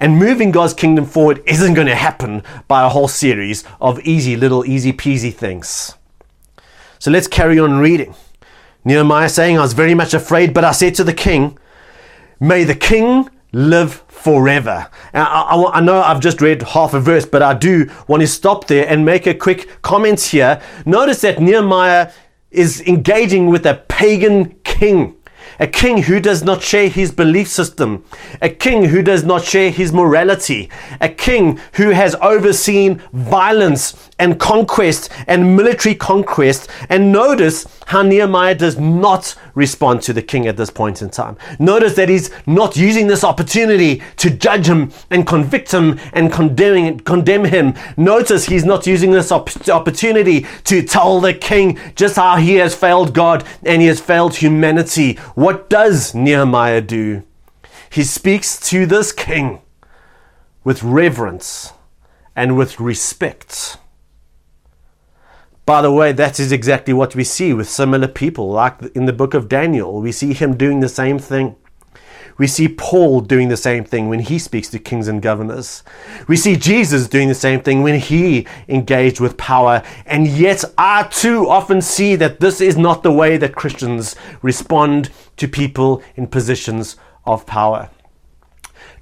And 0.00 0.18
moving 0.18 0.50
God's 0.50 0.72
kingdom 0.72 1.04
forward 1.04 1.42
isn't 1.46 1.74
going 1.74 1.86
to 1.86 1.94
happen 1.94 2.42
by 2.66 2.84
a 2.84 2.88
whole 2.88 3.06
series 3.06 3.64
of 3.80 4.00
easy, 4.00 4.34
little, 4.34 4.64
easy 4.64 4.94
peasy 4.94 5.32
things. 5.32 5.94
So 6.98 7.10
let's 7.10 7.28
carry 7.28 7.58
on 7.58 7.78
reading. 7.78 8.14
Nehemiah 8.84 9.28
saying, 9.28 9.58
I 9.58 9.62
was 9.62 9.74
very 9.74 9.94
much 9.94 10.14
afraid, 10.14 10.54
but 10.54 10.64
I 10.64 10.72
said 10.72 10.94
to 10.96 11.04
the 11.04 11.12
king, 11.12 11.58
May 12.40 12.64
the 12.64 12.74
king 12.74 13.28
live 13.52 14.02
forever. 14.08 14.88
I, 15.12 15.20
I, 15.20 15.78
I, 15.78 15.80
know 15.80 16.00
I've 16.00 16.20
just 16.20 16.40
read 16.40 16.62
half 16.62 16.94
a 16.94 17.00
verse, 17.00 17.26
but 17.26 17.42
I 17.42 17.52
do 17.52 17.90
want 18.08 18.22
to 18.22 18.26
stop 18.26 18.66
there 18.68 18.88
and 18.88 19.04
make 19.04 19.26
a 19.26 19.34
quick 19.34 19.82
comment 19.82 20.20
here. 20.20 20.62
Notice 20.86 21.20
that 21.22 21.40
Nehemiah 21.40 22.10
is 22.50 22.80
engaging 22.82 23.48
with 23.48 23.66
a 23.66 23.74
pagan 23.88 24.56
king 24.64 25.16
a 25.60 25.66
king 25.66 26.02
who 26.02 26.18
does 26.18 26.42
not 26.42 26.62
share 26.62 26.88
his 26.88 27.12
belief 27.12 27.46
system, 27.46 28.02
a 28.40 28.48
king 28.48 28.86
who 28.86 29.02
does 29.02 29.22
not 29.22 29.44
share 29.44 29.70
his 29.70 29.92
morality, 29.92 30.70
a 31.00 31.08
king 31.08 31.60
who 31.74 31.90
has 31.90 32.16
overseen 32.16 33.00
violence 33.12 34.09
and 34.20 34.38
conquest 34.38 35.10
and 35.26 35.56
military 35.56 35.94
conquest. 35.94 36.68
And 36.88 37.10
notice 37.10 37.66
how 37.86 38.02
Nehemiah 38.02 38.54
does 38.54 38.78
not 38.78 39.34
respond 39.54 40.02
to 40.02 40.12
the 40.12 40.22
king 40.22 40.46
at 40.46 40.56
this 40.56 40.70
point 40.70 41.02
in 41.02 41.10
time. 41.10 41.36
Notice 41.58 41.96
that 41.96 42.08
he's 42.08 42.30
not 42.46 42.76
using 42.76 43.08
this 43.08 43.24
opportunity 43.24 44.02
to 44.18 44.30
judge 44.30 44.68
him 44.68 44.92
and 45.10 45.26
convict 45.26 45.72
him 45.72 45.98
and 46.12 46.32
condemn, 46.32 47.00
condemn 47.00 47.44
him. 47.44 47.74
Notice 47.96 48.44
he's 48.44 48.64
not 48.64 48.86
using 48.86 49.10
this 49.10 49.32
op- 49.32 49.68
opportunity 49.68 50.46
to 50.64 50.82
tell 50.82 51.20
the 51.20 51.34
king 51.34 51.78
just 51.96 52.16
how 52.16 52.36
he 52.36 52.54
has 52.56 52.74
failed 52.74 53.14
God 53.14 53.44
and 53.64 53.82
he 53.82 53.88
has 53.88 54.00
failed 54.00 54.36
humanity. 54.36 55.14
What 55.34 55.68
does 55.70 56.14
Nehemiah 56.14 56.82
do? 56.82 57.24
He 57.90 58.04
speaks 58.04 58.60
to 58.70 58.86
this 58.86 59.10
king 59.10 59.62
with 60.62 60.82
reverence 60.82 61.72
and 62.36 62.56
with 62.56 62.78
respect. 62.78 63.78
By 65.70 65.82
the 65.82 65.92
way, 65.92 66.10
that 66.10 66.40
is 66.40 66.50
exactly 66.50 66.92
what 66.92 67.14
we 67.14 67.22
see 67.22 67.54
with 67.54 67.70
similar 67.70 68.08
people, 68.08 68.50
like 68.50 68.82
in 68.96 69.06
the 69.06 69.12
book 69.12 69.34
of 69.34 69.48
Daniel. 69.48 70.00
We 70.00 70.10
see 70.10 70.34
him 70.34 70.56
doing 70.56 70.80
the 70.80 70.88
same 70.88 71.20
thing. 71.20 71.54
We 72.38 72.48
see 72.48 72.66
Paul 72.66 73.20
doing 73.20 73.50
the 73.50 73.56
same 73.56 73.84
thing 73.84 74.08
when 74.08 74.18
he 74.18 74.40
speaks 74.40 74.68
to 74.70 74.80
kings 74.80 75.06
and 75.06 75.22
governors. 75.22 75.84
We 76.26 76.36
see 76.36 76.56
Jesus 76.56 77.06
doing 77.06 77.28
the 77.28 77.36
same 77.36 77.60
thing 77.60 77.84
when 77.84 78.00
he 78.00 78.48
engaged 78.66 79.20
with 79.20 79.36
power. 79.36 79.84
And 80.06 80.26
yet, 80.26 80.64
I 80.76 81.04
too 81.04 81.48
often 81.48 81.80
see 81.80 82.16
that 82.16 82.40
this 82.40 82.60
is 82.60 82.76
not 82.76 83.04
the 83.04 83.12
way 83.12 83.36
that 83.36 83.54
Christians 83.54 84.16
respond 84.42 85.10
to 85.36 85.46
people 85.46 86.02
in 86.16 86.26
positions 86.26 86.96
of 87.24 87.46
power. 87.46 87.90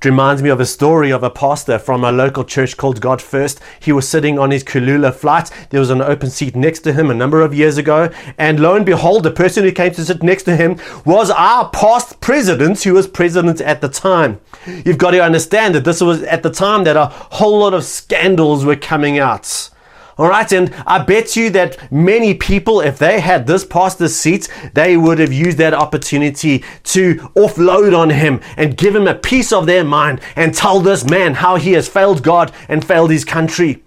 It 0.01 0.05
reminds 0.05 0.45
me 0.45 0.49
of 0.49 0.61
a 0.61 0.65
story 0.65 1.11
of 1.11 1.25
a 1.25 1.31
pastor 1.31 1.77
from 1.77 2.05
a 2.05 2.13
local 2.13 2.45
church 2.45 2.77
called 2.77 3.01
God 3.01 3.21
First. 3.21 3.59
He 3.81 3.91
was 3.91 4.09
sitting 4.09 4.39
on 4.39 4.53
his 4.53 4.63
Kulula 4.63 5.13
flight. 5.13 5.51
There 5.71 5.81
was 5.81 5.91
an 5.91 6.01
open 6.01 6.31
seat 6.31 6.55
next 6.55 6.81
to 6.83 6.93
him 6.93 7.11
a 7.11 7.15
number 7.15 7.41
of 7.41 7.53
years 7.53 7.79
ago. 7.79 8.09
And 8.39 8.61
lo 8.61 8.77
and 8.77 8.87
behold, 8.87 9.25
the 9.25 9.33
person 9.33 9.65
who 9.65 9.73
came 9.73 9.93
to 9.95 10.05
sit 10.05 10.23
next 10.23 10.45
to 10.45 10.55
him 10.55 10.79
was 11.05 11.33
our 11.33 11.69
past 11.71 12.21
president, 12.21 12.81
who 12.85 12.93
was 12.93 13.09
president 13.09 13.61
at 13.61 13.81
the 13.81 13.89
time. 13.89 14.41
You've 14.69 14.99
got 14.99 15.11
to 15.11 15.21
understand 15.21 15.75
that 15.75 15.85
this 15.85 16.01
was 16.01 16.23
at 16.23 16.45
the 16.45 16.51
time 16.51 16.85
that 16.85 16.97
a 16.97 17.07
whole 17.07 17.59
lot 17.59 17.75
of 17.75 17.83
scandals 17.83 18.65
were 18.65 18.77
coming 18.77 19.19
out. 19.19 19.69
All 20.19 20.29
right, 20.29 20.51
and 20.51 20.75
I 20.85 20.99
bet 20.99 21.37
you 21.37 21.49
that 21.51 21.93
many 21.93 22.35
people, 22.35 22.81
if 22.81 22.99
they 22.99 23.21
had 23.21 23.47
this 23.47 23.65
pastor's 23.65 24.17
seat, 24.17 24.49
they 24.75 24.97
would 24.97 25.21
have 25.21 25.33
used 25.33 25.59
that 25.59 25.75
opportunity 25.75 26.65
to 26.85 27.15
offload 27.37 27.97
on 27.97 28.11
him 28.11 28.41
and 28.57 28.77
give 28.77 28.97
him 28.97 29.07
a 29.07 29.15
piece 29.15 29.53
of 29.53 29.67
their 29.67 29.85
mind 29.85 30.21
and 30.35 30.53
tell 30.53 30.81
this 30.81 31.05
man 31.05 31.35
how 31.35 31.55
he 31.55 31.73
has 31.75 31.89
failed 31.89 32.25
God 32.25 32.51
and 32.69 32.85
failed 32.85 33.13
his 33.13 33.25
country. 33.25 33.85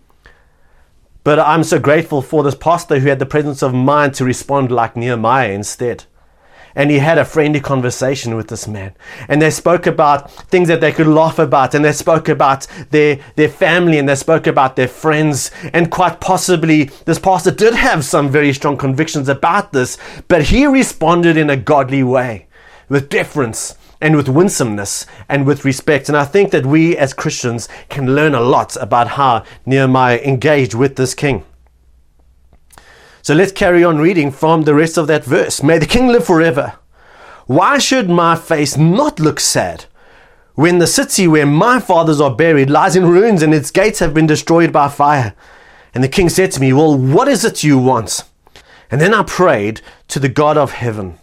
But 1.26 1.38
I'm 1.38 1.66
so 1.66 1.80
grateful 1.80 2.22
for 2.22 2.44
this 2.44 2.56
pastor 2.56 3.00
who 3.00 3.10
had 3.10 3.20
the 3.20 3.26
presence 3.26 3.62
of 3.62 3.74
mind 3.74 4.14
to 4.16 4.26
respond 4.26 4.72
like 4.72 4.96
Nehemiah 4.96 5.52
instead 5.52 6.06
and 6.76 6.90
he 6.90 7.00
had 7.00 7.18
a 7.18 7.26
friendly 7.26 7.60
conversation 7.60 8.36
with 8.36 8.48
this 8.48 8.68
man. 8.68 8.94
And 9.28 9.42
they 9.42 9.50
spoke 9.50 9.88
about 9.88 10.32
things 10.32 10.68
that 10.68 10.82
they 10.82 10.92
could 10.92 11.08
laugh 11.08 11.40
about, 11.40 11.74
and 11.74 11.84
they 11.84 11.92
spoke 11.92 12.30
about 12.30 12.68
their, 12.92 13.20
their 13.36 13.50
family, 13.50 13.98
and 13.98 14.08
they 14.08 14.16
spoke 14.16 14.48
about 14.48 14.76
their 14.76 14.88
friends. 14.88 15.52
And 15.74 15.92
quite 15.92 16.20
possibly, 16.20 16.86
this 17.06 17.20
pastor 17.20 17.52
did 17.52 17.74
have 17.74 18.06
some 18.06 18.30
very 18.30 18.54
strong 18.54 18.78
convictions 18.78 19.30
about 19.30 19.74
this, 19.74 19.98
but 20.28 20.44
he 20.44 20.66
responded 20.66 21.38
in 21.38 21.50
a 21.50 21.58
godly 21.58 22.04
way, 22.04 22.48
with 22.90 23.10
deference 23.10 23.76
and 24.02 24.16
with 24.16 24.28
winsomeness 24.28 25.06
and 25.30 25.46
with 25.46 25.64
respect. 25.64 26.10
And 26.10 26.18
I 26.18 26.26
think 26.26 26.52
that 26.52 26.66
we 26.66 26.98
as 26.98 27.14
Christians 27.14 27.70
can 27.90 28.16
learn 28.16 28.34
a 28.34 28.42
lot 28.42 28.76
about 28.78 29.10
how 29.10 29.44
Nehemiah 29.66 30.20
engaged 30.24 30.74
with 30.74 30.96
this 30.96 31.14
king. 31.14 31.46
So 33.24 33.34
let's 33.36 33.52
carry 33.52 33.84
on 33.84 34.00
reading 34.00 34.32
from 34.32 34.64
the 34.64 34.74
rest 34.74 34.98
of 34.98 35.08
that 35.08 35.24
verse. 35.24 35.62
May 35.62 35.78
the 35.78 35.86
king 35.86 36.08
live 36.08 36.26
forever. 36.26 36.74
Why 37.46 37.78
should 37.78 38.10
my 38.10 38.36
face 38.36 38.78
not 38.78 39.20
look 39.20 39.40
sad 39.40 39.86
when 40.56 40.80
the 40.80 40.88
city 40.88 41.28
where 41.28 41.46
my 41.46 41.80
fathers 41.80 42.20
are 42.20 42.36
buried 42.36 42.70
lies 42.70 42.96
in 42.96 43.06
ruins 43.06 43.44
and 43.44 43.54
its 43.54 43.72
gates 43.72 44.00
have 44.00 44.14
been 44.14 44.28
destroyed 44.28 44.74
by 44.74 44.88
fire? 44.88 45.36
And 45.94 46.04
the 46.04 46.10
king 46.10 46.30
said 46.30 46.52
to 46.54 46.60
me, 46.60 46.74
Well, 46.74 46.98
what 46.98 47.28
is 47.28 47.46
it 47.46 47.64
you 47.64 47.78
want? 47.78 48.24
And 48.90 49.00
then 49.00 49.14
I 49.14 49.24
prayed 49.24 49.82
to 50.10 50.20
the 50.20 50.30
God 50.30 50.58
of 50.58 50.72
heaven. 50.72 51.20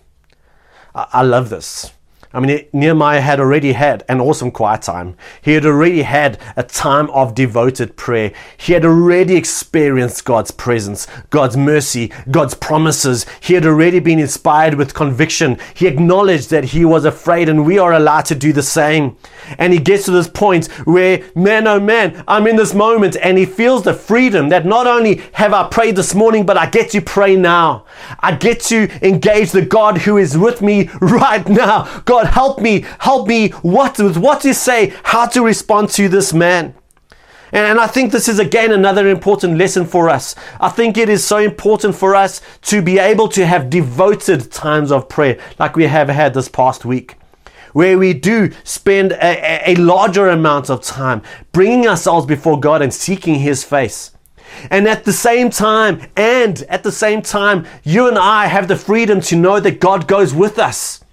I, 0.94 1.06
I 1.14 1.22
love 1.22 1.50
this. 1.50 1.92
I 2.32 2.40
mean, 2.40 2.66
Nehemiah 2.74 3.22
had 3.22 3.40
already 3.40 3.72
had 3.72 4.04
an 4.06 4.20
awesome 4.20 4.50
quiet 4.50 4.82
time. 4.82 5.16
He 5.40 5.52
had 5.52 5.64
already 5.64 6.02
had 6.02 6.38
a 6.56 6.62
time 6.62 7.08
of 7.10 7.34
devoted 7.34 7.96
prayer. 7.96 8.32
He 8.58 8.74
had 8.74 8.84
already 8.84 9.34
experienced 9.34 10.26
God's 10.26 10.50
presence, 10.50 11.06
God's 11.30 11.56
mercy, 11.56 12.12
God's 12.30 12.54
promises. 12.54 13.24
He 13.40 13.54
had 13.54 13.64
already 13.64 13.98
been 13.98 14.18
inspired 14.18 14.74
with 14.74 14.92
conviction. 14.92 15.58
He 15.74 15.86
acknowledged 15.86 16.50
that 16.50 16.64
he 16.64 16.84
was 16.84 17.06
afraid, 17.06 17.48
and 17.48 17.64
we 17.64 17.78
are 17.78 17.94
allowed 17.94 18.26
to 18.26 18.34
do 18.34 18.52
the 18.52 18.62
same. 18.62 19.16
And 19.56 19.72
he 19.72 19.78
gets 19.78 20.04
to 20.04 20.10
this 20.10 20.28
point 20.28 20.66
where, 20.84 21.24
man, 21.34 21.66
oh 21.66 21.80
man, 21.80 22.22
I'm 22.28 22.46
in 22.46 22.56
this 22.56 22.74
moment, 22.74 23.16
and 23.22 23.38
he 23.38 23.46
feels 23.46 23.84
the 23.84 23.94
freedom 23.94 24.50
that 24.50 24.66
not 24.66 24.86
only 24.86 25.22
have 25.32 25.54
I 25.54 25.66
prayed 25.68 25.96
this 25.96 26.14
morning, 26.14 26.44
but 26.44 26.58
I 26.58 26.66
get 26.66 26.90
to 26.90 27.00
pray 27.00 27.36
now. 27.36 27.86
I 28.20 28.34
get 28.34 28.60
to 28.64 28.88
engage 29.06 29.52
the 29.52 29.64
God 29.64 29.98
who 29.98 30.18
is 30.18 30.36
with 30.36 30.60
me 30.60 30.90
right 31.00 31.48
now. 31.48 32.02
God 32.04 32.26
help 32.28 32.60
me, 32.60 32.84
help 32.98 33.26
me 33.26 33.50
what, 33.62 33.98
what 33.98 34.40
to 34.42 34.54
say, 34.54 34.94
how 35.02 35.26
to 35.26 35.42
respond 35.42 35.90
to 35.90 36.08
this 36.08 36.32
man. 36.32 36.74
And 37.52 37.80
I 37.80 37.86
think 37.86 38.12
this 38.12 38.28
is 38.28 38.38
again 38.38 38.72
another 38.72 39.08
important 39.08 39.56
lesson 39.56 39.86
for 39.86 40.08
us. 40.08 40.34
I 40.60 40.68
think 40.68 40.98
it 40.98 41.08
is 41.08 41.24
so 41.24 41.38
important 41.38 41.94
for 41.94 42.14
us 42.14 42.42
to 42.62 42.82
be 42.82 42.98
able 42.98 43.28
to 43.28 43.46
have 43.46 43.70
devoted 43.70 44.52
times 44.52 44.92
of 44.92 45.08
prayer 45.08 45.38
like 45.58 45.74
we 45.74 45.86
have 45.86 46.08
had 46.08 46.34
this 46.34 46.48
past 46.48 46.84
week. 46.84 47.16
Where 47.72 47.98
we 47.98 48.12
do 48.12 48.50
spend 48.64 49.12
a, 49.12 49.70
a 49.70 49.74
larger 49.76 50.28
amount 50.28 50.68
of 50.68 50.82
time 50.82 51.22
bringing 51.52 51.86
ourselves 51.86 52.26
before 52.26 52.60
God 52.60 52.82
and 52.82 52.92
seeking 52.92 53.36
His 53.36 53.64
face. 53.64 54.10
And 54.70 54.88
at 54.88 55.04
the 55.04 55.12
same 55.12 55.50
time, 55.50 56.06
and 56.16 56.62
at 56.64 56.82
the 56.82 56.92
same 56.92 57.22
time, 57.22 57.66
you 57.82 58.08
and 58.08 58.18
I 58.18 58.46
have 58.46 58.68
the 58.68 58.76
freedom 58.76 59.20
to 59.22 59.36
know 59.36 59.60
that 59.60 59.80
God 59.80 60.08
goes 60.08 60.34
with 60.34 60.58
us. 60.58 61.04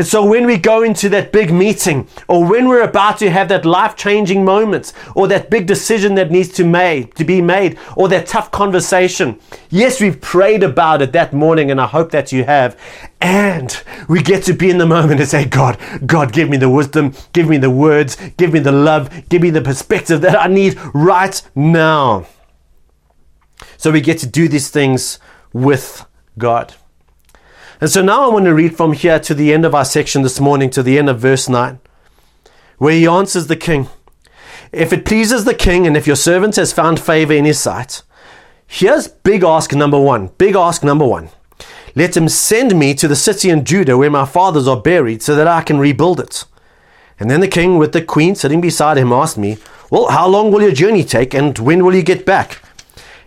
And 0.00 0.06
so 0.06 0.24
when 0.24 0.46
we 0.46 0.56
go 0.56 0.82
into 0.82 1.10
that 1.10 1.30
big 1.30 1.52
meeting, 1.52 2.08
or 2.26 2.42
when 2.42 2.66
we're 2.66 2.84
about 2.84 3.18
to 3.18 3.30
have 3.30 3.50
that 3.50 3.66
life 3.66 3.96
changing 3.96 4.46
moment, 4.46 4.94
or 5.14 5.28
that 5.28 5.50
big 5.50 5.66
decision 5.66 6.14
that 6.14 6.30
needs 6.30 6.48
to, 6.52 6.64
made, 6.64 7.14
to 7.16 7.22
be 7.22 7.42
made, 7.42 7.78
or 7.98 8.08
that 8.08 8.26
tough 8.26 8.50
conversation, 8.50 9.38
yes, 9.68 10.00
we've 10.00 10.18
prayed 10.18 10.62
about 10.62 11.02
it 11.02 11.12
that 11.12 11.34
morning, 11.34 11.70
and 11.70 11.78
I 11.78 11.86
hope 11.86 12.12
that 12.12 12.32
you 12.32 12.44
have. 12.44 12.80
And 13.20 13.78
we 14.08 14.22
get 14.22 14.42
to 14.44 14.54
be 14.54 14.70
in 14.70 14.78
the 14.78 14.86
moment 14.86 15.20
and 15.20 15.28
say, 15.28 15.44
God, 15.44 15.78
God, 16.06 16.32
give 16.32 16.48
me 16.48 16.56
the 16.56 16.70
wisdom, 16.70 17.12
give 17.34 17.46
me 17.46 17.58
the 17.58 17.68
words, 17.68 18.16
give 18.38 18.54
me 18.54 18.60
the 18.60 18.72
love, 18.72 19.28
give 19.28 19.42
me 19.42 19.50
the 19.50 19.60
perspective 19.60 20.22
that 20.22 20.40
I 20.40 20.46
need 20.46 20.78
right 20.94 21.42
now. 21.54 22.26
So 23.76 23.92
we 23.92 24.00
get 24.00 24.16
to 24.20 24.26
do 24.26 24.48
these 24.48 24.70
things 24.70 25.18
with 25.52 26.06
God. 26.38 26.74
And 27.80 27.88
so 27.88 28.02
now 28.02 28.24
I 28.24 28.32
want 28.32 28.44
to 28.44 28.54
read 28.54 28.76
from 28.76 28.92
here 28.92 29.18
to 29.20 29.32
the 29.32 29.54
end 29.54 29.64
of 29.64 29.74
our 29.74 29.86
section 29.86 30.20
this 30.20 30.38
morning, 30.38 30.68
to 30.70 30.82
the 30.82 30.98
end 30.98 31.08
of 31.08 31.18
verse 31.18 31.48
9, 31.48 31.78
where 32.76 32.92
he 32.92 33.06
answers 33.06 33.46
the 33.46 33.56
king 33.56 33.88
If 34.70 34.92
it 34.92 35.06
pleases 35.06 35.46
the 35.46 35.54
king, 35.54 35.86
and 35.86 35.96
if 35.96 36.06
your 36.06 36.16
servant 36.16 36.56
has 36.56 36.74
found 36.74 37.00
favor 37.00 37.32
in 37.32 37.46
his 37.46 37.58
sight, 37.58 38.02
here's 38.66 39.08
big 39.08 39.42
ask 39.42 39.72
number 39.72 39.98
one. 39.98 40.28
Big 40.36 40.56
ask 40.56 40.84
number 40.84 41.06
one. 41.06 41.30
Let 41.94 42.18
him 42.18 42.28
send 42.28 42.78
me 42.78 42.94
to 42.96 43.08
the 43.08 43.16
city 43.16 43.48
in 43.48 43.64
Judah 43.64 43.96
where 43.96 44.10
my 44.10 44.26
fathers 44.26 44.68
are 44.68 44.80
buried, 44.80 45.22
so 45.22 45.34
that 45.34 45.48
I 45.48 45.62
can 45.62 45.78
rebuild 45.78 46.20
it. 46.20 46.44
And 47.18 47.30
then 47.30 47.40
the 47.40 47.48
king, 47.48 47.78
with 47.78 47.92
the 47.92 48.02
queen 48.02 48.34
sitting 48.34 48.60
beside 48.60 48.98
him, 48.98 49.10
asked 49.10 49.38
me, 49.38 49.56
Well, 49.90 50.08
how 50.08 50.28
long 50.28 50.52
will 50.52 50.60
your 50.60 50.72
journey 50.72 51.02
take, 51.02 51.32
and 51.32 51.58
when 51.58 51.82
will 51.82 51.94
you 51.94 52.02
get 52.02 52.26
back? 52.26 52.62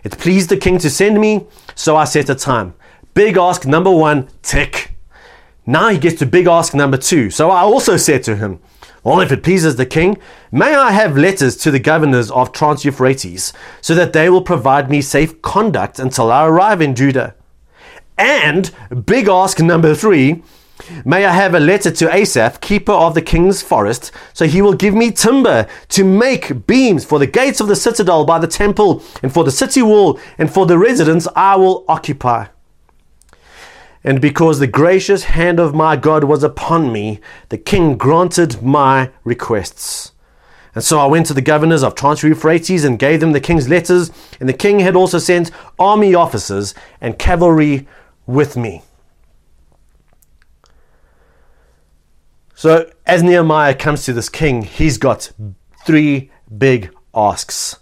It 0.04 0.16
pleased 0.16 0.48
the 0.48 0.56
king 0.56 0.78
to 0.78 0.90
send 0.90 1.20
me, 1.20 1.44
so 1.74 1.96
I 1.96 2.04
set 2.04 2.28
a 2.28 2.36
time. 2.36 2.74
Big 3.14 3.36
ask 3.36 3.64
number 3.64 3.92
one, 3.92 4.28
tick. 4.42 4.96
Now 5.64 5.88
he 5.88 5.98
gets 5.98 6.18
to 6.18 6.26
big 6.26 6.48
ask 6.48 6.74
number 6.74 6.96
two. 6.96 7.30
So 7.30 7.48
I 7.48 7.60
also 7.60 7.96
said 7.96 8.24
to 8.24 8.34
him, 8.34 8.58
Well, 9.04 9.20
if 9.20 9.30
it 9.30 9.44
pleases 9.44 9.76
the 9.76 9.86
king, 9.86 10.18
may 10.50 10.74
I 10.74 10.90
have 10.90 11.16
letters 11.16 11.56
to 11.58 11.70
the 11.70 11.78
governors 11.78 12.28
of 12.32 12.52
Trans 12.52 12.84
Euphrates, 12.84 13.52
so 13.80 13.94
that 13.94 14.14
they 14.14 14.28
will 14.28 14.42
provide 14.42 14.90
me 14.90 15.00
safe 15.00 15.40
conduct 15.42 16.00
until 16.00 16.32
I 16.32 16.44
arrive 16.44 16.80
in 16.82 16.96
Judah? 16.96 17.36
And 18.18 18.72
big 19.06 19.28
ask 19.28 19.60
number 19.60 19.94
three, 19.94 20.42
May 21.04 21.24
I 21.24 21.32
have 21.32 21.54
a 21.54 21.60
letter 21.60 21.92
to 21.92 22.12
Asaph, 22.12 22.60
keeper 22.60 22.92
of 22.92 23.14
the 23.14 23.22
king's 23.22 23.62
forest, 23.62 24.10
so 24.32 24.44
he 24.44 24.60
will 24.60 24.74
give 24.74 24.92
me 24.92 25.12
timber 25.12 25.68
to 25.90 26.02
make 26.02 26.66
beams 26.66 27.04
for 27.04 27.20
the 27.20 27.28
gates 27.28 27.60
of 27.60 27.68
the 27.68 27.76
citadel 27.76 28.24
by 28.24 28.40
the 28.40 28.48
temple, 28.48 29.04
and 29.22 29.32
for 29.32 29.44
the 29.44 29.52
city 29.52 29.82
wall, 29.82 30.18
and 30.36 30.52
for 30.52 30.66
the 30.66 30.76
residence 30.76 31.28
I 31.36 31.54
will 31.54 31.84
occupy. 31.86 32.46
And 34.04 34.20
because 34.20 34.58
the 34.58 34.66
gracious 34.66 35.24
hand 35.24 35.58
of 35.58 35.74
my 35.74 35.96
God 35.96 36.24
was 36.24 36.44
upon 36.44 36.92
me, 36.92 37.20
the 37.48 37.56
king 37.56 37.96
granted 37.96 38.62
my 38.62 39.10
requests. 39.24 40.12
And 40.74 40.84
so 40.84 40.98
I 40.98 41.06
went 41.06 41.26
to 41.26 41.34
the 41.34 41.40
governors 41.40 41.82
of 41.82 41.94
Trans 41.94 42.22
Euphrates 42.22 42.84
and 42.84 42.98
gave 42.98 43.20
them 43.20 43.32
the 43.32 43.40
king's 43.40 43.68
letters, 43.68 44.10
and 44.40 44.48
the 44.48 44.52
king 44.52 44.80
had 44.80 44.94
also 44.94 45.18
sent 45.18 45.50
army 45.78 46.14
officers 46.14 46.74
and 47.00 47.18
cavalry 47.18 47.86
with 48.26 48.56
me. 48.56 48.82
So, 52.54 52.90
as 53.06 53.22
Nehemiah 53.22 53.74
comes 53.74 54.04
to 54.04 54.12
this 54.12 54.28
king, 54.28 54.62
he's 54.62 54.98
got 54.98 55.32
three 55.84 56.30
big 56.56 56.94
asks. 57.14 57.78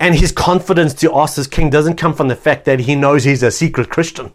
And 0.00 0.14
his 0.14 0.32
confidence 0.32 0.94
to 0.94 1.14
ask 1.14 1.36
this 1.36 1.46
king 1.46 1.70
doesn't 1.70 1.96
come 1.96 2.14
from 2.14 2.28
the 2.28 2.36
fact 2.36 2.64
that 2.66 2.80
he 2.80 2.94
knows 2.94 3.24
he's 3.24 3.42
a 3.42 3.50
secret 3.50 3.88
Christian. 3.88 4.32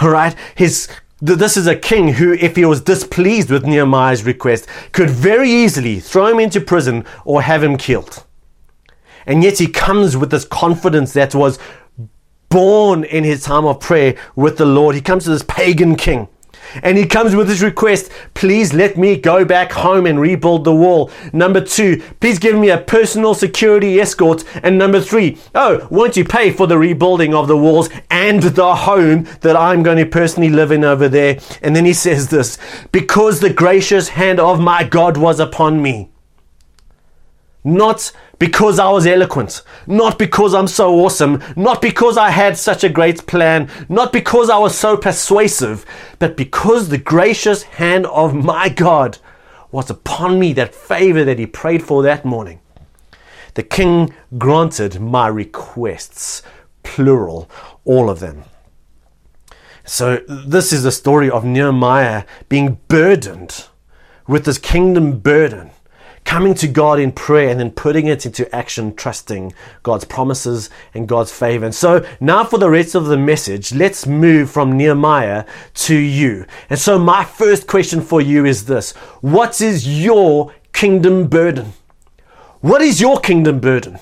All 0.00 0.10
right? 0.10 0.34
His 0.54 0.88
this 1.22 1.58
is 1.58 1.66
a 1.66 1.76
king 1.76 2.14
who, 2.14 2.32
if 2.32 2.56
he 2.56 2.64
was 2.64 2.80
displeased 2.80 3.50
with 3.50 3.66
Nehemiah's 3.66 4.24
request, 4.24 4.66
could 4.92 5.10
very 5.10 5.50
easily 5.50 6.00
throw 6.00 6.28
him 6.28 6.40
into 6.40 6.62
prison 6.62 7.04
or 7.26 7.42
have 7.42 7.62
him 7.62 7.76
killed. 7.76 8.24
And 9.26 9.42
yet 9.42 9.58
he 9.58 9.66
comes 9.66 10.16
with 10.16 10.30
this 10.30 10.46
confidence 10.46 11.12
that 11.12 11.34
was 11.34 11.58
born 12.48 13.04
in 13.04 13.24
his 13.24 13.42
time 13.42 13.66
of 13.66 13.80
prayer 13.80 14.16
with 14.34 14.56
the 14.56 14.64
Lord. 14.64 14.94
He 14.94 15.02
comes 15.02 15.24
to 15.24 15.30
this 15.30 15.44
pagan 15.46 15.94
king 15.94 16.28
and 16.82 16.96
he 16.96 17.06
comes 17.06 17.34
with 17.34 17.48
his 17.48 17.62
request 17.62 18.10
please 18.34 18.72
let 18.72 18.96
me 18.96 19.16
go 19.16 19.44
back 19.44 19.72
home 19.72 20.06
and 20.06 20.20
rebuild 20.20 20.64
the 20.64 20.74
wall. 20.74 21.10
Number 21.32 21.60
two, 21.60 22.02
please 22.20 22.38
give 22.38 22.56
me 22.56 22.70
a 22.70 22.78
personal 22.78 23.34
security 23.34 24.00
escort. 24.00 24.44
And 24.62 24.78
number 24.78 25.00
three, 25.00 25.38
oh, 25.54 25.86
won't 25.90 26.16
you 26.16 26.24
pay 26.24 26.52
for 26.52 26.66
the 26.66 26.78
rebuilding 26.78 27.34
of 27.34 27.48
the 27.48 27.56
walls 27.56 27.88
and 28.10 28.42
the 28.42 28.74
home 28.74 29.26
that 29.40 29.56
I'm 29.56 29.82
going 29.82 29.98
to 29.98 30.06
personally 30.06 30.50
live 30.50 30.70
in 30.70 30.84
over 30.84 31.08
there? 31.08 31.38
And 31.62 31.74
then 31.74 31.84
he 31.84 31.92
says 31.92 32.28
this 32.28 32.58
because 32.92 33.40
the 33.40 33.52
gracious 33.52 34.08
hand 34.10 34.40
of 34.40 34.60
my 34.60 34.84
God 34.84 35.16
was 35.16 35.40
upon 35.40 35.82
me. 35.82 36.10
Not 37.62 38.12
because 38.40 38.78
I 38.78 38.88
was 38.88 39.06
eloquent, 39.06 39.62
not 39.86 40.18
because 40.18 40.54
I'm 40.54 40.66
so 40.66 40.94
awesome, 41.00 41.42
not 41.56 41.82
because 41.82 42.16
I 42.16 42.30
had 42.30 42.56
such 42.56 42.82
a 42.82 42.88
great 42.88 43.26
plan, 43.26 43.70
not 43.88 44.14
because 44.14 44.48
I 44.48 44.56
was 44.56 44.76
so 44.76 44.96
persuasive, 44.96 45.84
but 46.18 46.38
because 46.38 46.88
the 46.88 46.98
gracious 46.98 47.64
hand 47.64 48.06
of 48.06 48.34
my 48.34 48.70
God 48.70 49.18
was 49.70 49.90
upon 49.90 50.40
me, 50.40 50.54
that 50.54 50.74
favor 50.74 51.22
that 51.22 51.38
He 51.38 51.46
prayed 51.46 51.82
for 51.82 52.02
that 52.02 52.24
morning. 52.24 52.60
The 53.54 53.62
king 53.62 54.14
granted 54.38 55.00
my 55.00 55.28
requests, 55.28 56.42
plural, 56.82 57.48
all 57.84 58.08
of 58.08 58.20
them. 58.20 58.44
So, 59.84 60.22
this 60.26 60.72
is 60.72 60.82
the 60.82 60.92
story 60.92 61.28
of 61.28 61.44
Nehemiah 61.44 62.24
being 62.48 62.80
burdened 62.88 63.66
with 64.26 64.46
this 64.46 64.58
kingdom 64.58 65.18
burden 65.18 65.72
coming 66.30 66.54
to 66.54 66.68
God 66.68 67.00
in 67.00 67.10
prayer 67.10 67.48
and 67.48 67.58
then 67.58 67.72
putting 67.72 68.06
it 68.06 68.24
into 68.24 68.54
action, 68.54 68.94
trusting 68.94 69.52
God's 69.82 70.04
promises 70.04 70.70
and 70.94 71.08
God's 71.08 71.32
favor. 71.32 71.64
And 71.64 71.74
so 71.74 72.06
now 72.20 72.44
for 72.44 72.56
the 72.56 72.70
rest 72.70 72.94
of 72.94 73.06
the 73.06 73.18
message, 73.18 73.74
let's 73.74 74.06
move 74.06 74.48
from 74.48 74.76
Nehemiah 74.76 75.44
to 75.74 75.96
you. 75.96 76.46
And 76.70 76.78
so 76.78 77.00
my 77.00 77.24
first 77.24 77.66
question 77.66 78.00
for 78.00 78.20
you 78.20 78.44
is 78.44 78.66
this. 78.66 78.92
What 79.22 79.60
is 79.60 80.04
your 80.04 80.54
kingdom 80.72 81.26
burden? 81.26 81.72
What 82.60 82.80
is 82.80 83.00
your 83.00 83.18
kingdom 83.18 83.58
burden? 83.58 83.98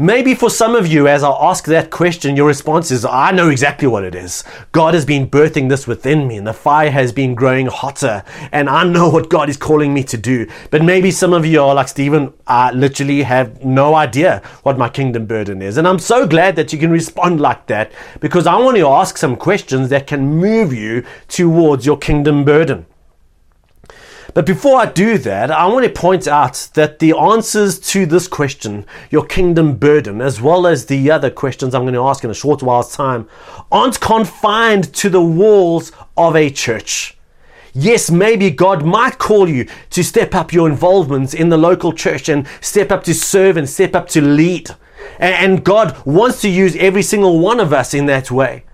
Maybe 0.00 0.36
for 0.36 0.48
some 0.48 0.76
of 0.76 0.86
you, 0.86 1.08
as 1.08 1.24
I 1.24 1.30
ask 1.30 1.64
that 1.64 1.90
question, 1.90 2.36
your 2.36 2.46
response 2.46 2.92
is, 2.92 3.04
I 3.04 3.32
know 3.32 3.48
exactly 3.48 3.88
what 3.88 4.04
it 4.04 4.14
is. 4.14 4.44
God 4.70 4.94
has 4.94 5.04
been 5.04 5.28
birthing 5.28 5.68
this 5.68 5.88
within 5.88 6.28
me, 6.28 6.36
and 6.36 6.46
the 6.46 6.52
fire 6.52 6.92
has 6.92 7.10
been 7.10 7.34
growing 7.34 7.66
hotter, 7.66 8.22
and 8.52 8.70
I 8.70 8.84
know 8.84 9.08
what 9.08 9.28
God 9.28 9.48
is 9.48 9.56
calling 9.56 9.92
me 9.92 10.04
to 10.04 10.16
do. 10.16 10.46
But 10.70 10.84
maybe 10.84 11.10
some 11.10 11.32
of 11.32 11.44
you 11.44 11.60
are 11.60 11.74
like 11.74 11.88
Stephen, 11.88 12.32
I 12.46 12.70
literally 12.70 13.24
have 13.24 13.64
no 13.64 13.96
idea 13.96 14.40
what 14.62 14.78
my 14.78 14.88
kingdom 14.88 15.26
burden 15.26 15.60
is. 15.60 15.78
And 15.78 15.88
I'm 15.88 15.98
so 15.98 16.28
glad 16.28 16.54
that 16.54 16.72
you 16.72 16.78
can 16.78 16.92
respond 16.92 17.40
like 17.40 17.66
that 17.66 17.90
because 18.20 18.46
I 18.46 18.54
want 18.54 18.76
to 18.76 18.86
ask 18.86 19.18
some 19.18 19.34
questions 19.34 19.88
that 19.88 20.06
can 20.06 20.24
move 20.24 20.72
you 20.72 21.04
towards 21.26 21.84
your 21.84 21.98
kingdom 21.98 22.44
burden. 22.44 22.86
But 24.34 24.44
before 24.46 24.78
I 24.78 24.86
do 24.86 25.16
that, 25.18 25.50
I 25.50 25.66
want 25.66 25.84
to 25.84 25.90
point 25.90 26.28
out 26.28 26.68
that 26.74 26.98
the 26.98 27.16
answers 27.16 27.78
to 27.80 28.04
this 28.04 28.28
question, 28.28 28.84
your 29.10 29.24
kingdom 29.24 29.76
burden, 29.76 30.20
as 30.20 30.40
well 30.40 30.66
as 30.66 30.86
the 30.86 31.10
other 31.10 31.30
questions 31.30 31.74
I'm 31.74 31.82
going 31.82 31.94
to 31.94 32.06
ask 32.06 32.22
in 32.24 32.30
a 32.30 32.34
short 32.34 32.62
while's 32.62 32.94
time, 32.94 33.28
aren't 33.72 34.00
confined 34.00 34.92
to 34.94 35.08
the 35.08 35.22
walls 35.22 35.92
of 36.16 36.36
a 36.36 36.50
church. 36.50 37.16
Yes, 37.72 38.10
maybe 38.10 38.50
God 38.50 38.84
might 38.84 39.18
call 39.18 39.48
you 39.48 39.66
to 39.90 40.04
step 40.04 40.34
up 40.34 40.52
your 40.52 40.68
involvement 40.68 41.32
in 41.34 41.48
the 41.48 41.58
local 41.58 41.92
church 41.92 42.28
and 42.28 42.46
step 42.60 42.90
up 42.90 43.04
to 43.04 43.14
serve 43.14 43.56
and 43.56 43.68
step 43.68 43.94
up 43.94 44.08
to 44.10 44.20
lead. 44.20 44.70
And 45.18 45.64
God 45.64 45.96
wants 46.04 46.40
to 46.42 46.48
use 46.48 46.76
every 46.76 47.02
single 47.02 47.38
one 47.38 47.60
of 47.60 47.72
us 47.72 47.94
in 47.94 48.06
that 48.06 48.30
way. 48.30 48.64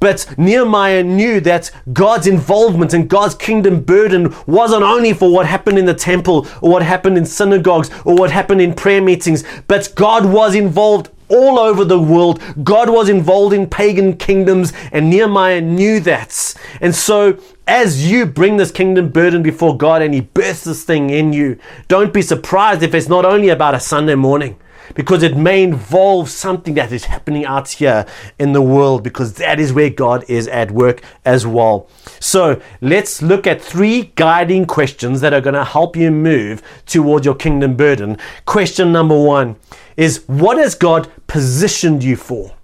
But 0.00 0.26
Nehemiah 0.36 1.02
knew 1.02 1.40
that 1.40 1.70
God's 1.92 2.26
involvement 2.26 2.92
and 2.92 3.08
God's 3.08 3.34
kingdom 3.34 3.80
burden 3.82 4.34
wasn't 4.46 4.82
only 4.82 5.12
for 5.12 5.32
what 5.32 5.46
happened 5.46 5.78
in 5.78 5.86
the 5.86 5.94
temple 5.94 6.46
or 6.60 6.70
what 6.70 6.82
happened 6.82 7.18
in 7.18 7.26
synagogues 7.26 7.90
or 8.04 8.14
what 8.14 8.30
happened 8.30 8.60
in 8.60 8.74
prayer 8.74 9.02
meetings, 9.02 9.44
but 9.68 9.92
God 9.94 10.26
was 10.26 10.54
involved 10.54 11.10
all 11.28 11.58
over 11.58 11.84
the 11.84 12.00
world. 12.00 12.40
God 12.62 12.88
was 12.90 13.08
involved 13.08 13.54
in 13.54 13.68
pagan 13.68 14.16
kingdoms, 14.16 14.72
and 14.92 15.10
Nehemiah 15.10 15.60
knew 15.60 16.00
that. 16.00 16.54
And 16.80 16.94
so, 16.94 17.38
as 17.66 18.10
you 18.10 18.26
bring 18.26 18.56
this 18.56 18.70
kingdom 18.70 19.08
burden 19.08 19.42
before 19.42 19.76
God 19.76 20.02
and 20.02 20.14
He 20.14 20.20
births 20.20 20.64
this 20.64 20.84
thing 20.84 21.10
in 21.10 21.32
you, 21.32 21.58
don't 21.88 22.12
be 22.12 22.22
surprised 22.22 22.82
if 22.82 22.94
it's 22.94 23.08
not 23.08 23.24
only 23.24 23.48
about 23.48 23.74
a 23.74 23.80
Sunday 23.80 24.14
morning 24.14 24.56
because 24.94 25.22
it 25.22 25.36
may 25.36 25.62
involve 25.62 26.30
something 26.30 26.74
that 26.74 26.92
is 26.92 27.04
happening 27.04 27.44
out 27.44 27.68
here 27.68 28.06
in 28.38 28.52
the 28.52 28.62
world 28.62 29.02
because 29.02 29.34
that 29.34 29.58
is 29.58 29.72
where 29.72 29.90
God 29.90 30.24
is 30.28 30.48
at 30.48 30.70
work 30.70 31.02
as 31.24 31.46
well. 31.46 31.88
So 32.20 32.60
let's 32.80 33.22
look 33.22 33.46
at 33.46 33.60
three 33.60 34.12
guiding 34.16 34.66
questions 34.66 35.20
that 35.20 35.32
are 35.32 35.40
going 35.40 35.54
to 35.54 35.64
help 35.64 35.96
you 35.96 36.10
move 36.10 36.62
towards 36.86 37.24
your 37.24 37.34
kingdom 37.34 37.76
burden. 37.76 38.18
Question 38.44 38.92
number 38.92 39.20
one 39.20 39.56
is 39.96 40.24
what 40.26 40.58
has 40.58 40.74
God 40.74 41.10
positioned 41.26 42.04
you 42.04 42.16
for? 42.16 42.54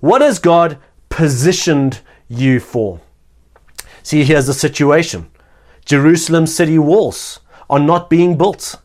What 0.00 0.20
has 0.20 0.38
God 0.38 0.78
positioned 1.08 2.00
you 2.28 2.60
for? 2.60 3.00
See, 4.02 4.24
here's 4.24 4.46
the 4.46 4.54
situation 4.54 5.30
Jerusalem 5.84 6.46
city 6.46 6.78
walls 6.78 7.40
are 7.70 7.78
not 7.78 8.10
being 8.10 8.36
built 8.36 8.76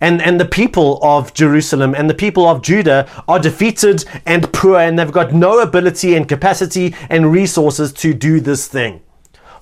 and, 0.00 0.22
and 0.22 0.40
the 0.40 0.44
people 0.44 0.98
of 1.02 1.34
Jerusalem 1.34 1.94
and 1.94 2.08
the 2.08 2.14
people 2.14 2.46
of 2.46 2.62
Judah 2.62 3.08
are 3.26 3.38
defeated 3.38 4.04
and 4.24 4.52
poor, 4.52 4.78
and 4.78 4.98
they've 4.98 5.10
got 5.10 5.32
no 5.32 5.60
ability 5.60 6.14
and 6.14 6.28
capacity 6.28 6.94
and 7.10 7.32
resources 7.32 7.92
to 7.94 8.14
do 8.14 8.40
this 8.40 8.68
thing. 8.68 9.02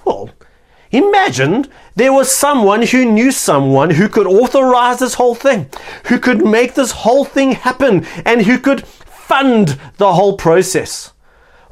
Well, 0.05 0.31
imagine 0.91 1.67
there 1.97 2.13
was 2.13 2.31
someone 2.31 2.83
who 2.83 3.05
knew 3.05 3.33
someone 3.33 3.91
who 3.91 4.09
could 4.09 4.27
authorize 4.27 4.99
this 4.99 5.15
whole 5.15 5.35
thing, 5.35 5.71
who 6.07 6.19
could 6.19 6.45
make 6.45 6.75
this 6.75 6.91
whole 6.91 7.25
thing 7.25 7.53
happen, 7.53 8.05
and 8.27 8.43
who 8.43 8.59
could 8.59 8.87
fund 8.87 9.79
the 9.97 10.13
whole 10.13 10.37
process. 10.37 11.14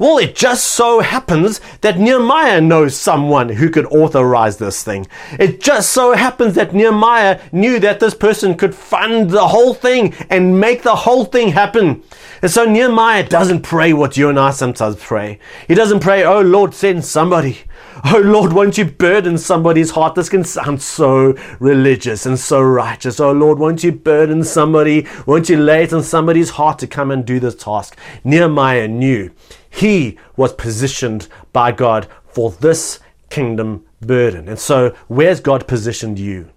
Well, 0.02 0.18
it 0.18 0.34
just 0.34 0.66
so 0.66 0.98
happens 0.98 1.60
that 1.82 1.96
Nehemiah 1.96 2.60
knows 2.60 2.96
someone 2.96 3.50
who 3.50 3.70
could 3.70 3.86
authorize 3.86 4.56
this 4.56 4.82
thing. 4.82 5.06
It 5.38 5.60
just 5.60 5.90
so 5.90 6.14
happens 6.14 6.56
that 6.56 6.74
Nehemiah 6.74 7.40
knew 7.52 7.78
that 7.78 8.00
this 8.00 8.12
person 8.12 8.56
could 8.56 8.74
fund 8.74 9.30
the 9.30 9.46
whole 9.46 9.74
thing 9.74 10.12
and 10.28 10.58
make 10.58 10.82
the 10.82 10.96
whole 10.96 11.24
thing 11.24 11.50
happen. 11.50 12.02
And 12.42 12.50
so 12.50 12.64
Nehemiah 12.64 13.28
doesn't 13.28 13.62
pray 13.62 13.92
what 13.92 14.16
you 14.16 14.28
and 14.28 14.40
I 14.40 14.50
sometimes 14.50 14.96
pray. 14.96 15.38
He 15.68 15.76
doesn't 15.76 16.00
pray, 16.00 16.24
oh 16.24 16.40
Lord, 16.40 16.74
send 16.74 17.04
somebody. 17.04 17.58
Oh 18.04 18.18
Lord, 18.18 18.52
won't 18.52 18.78
you 18.78 18.86
burden 18.86 19.38
somebody's 19.38 19.92
heart? 19.92 20.16
This 20.16 20.28
can 20.28 20.42
sound 20.42 20.82
so 20.82 21.36
religious 21.60 22.26
and 22.26 22.36
so 22.36 22.60
righteous. 22.60 23.20
Oh 23.20 23.30
Lord, 23.30 23.60
won't 23.60 23.84
you 23.84 23.92
burden 23.92 24.42
somebody? 24.42 25.06
Won't 25.26 25.48
you 25.48 25.58
lay 25.58 25.84
it 25.84 25.92
on 25.92 26.02
somebody's 26.02 26.50
heart 26.50 26.80
to 26.80 26.88
come 26.88 27.12
and 27.12 27.24
do 27.24 27.38
this 27.38 27.54
task? 27.54 27.96
Nehemiah 28.24 28.88
knew 28.88 29.30
he 29.72 30.18
was 30.37 30.52
positioned 30.52 31.28
by 31.52 31.72
God 31.72 32.06
for 32.26 32.50
this 32.50 33.00
kingdom 33.30 33.85
burden. 34.00 34.48
And 34.48 34.58
so, 34.58 34.94
where's 35.08 35.40
God 35.40 35.66
positioned 35.66 36.18
you? 36.18 36.50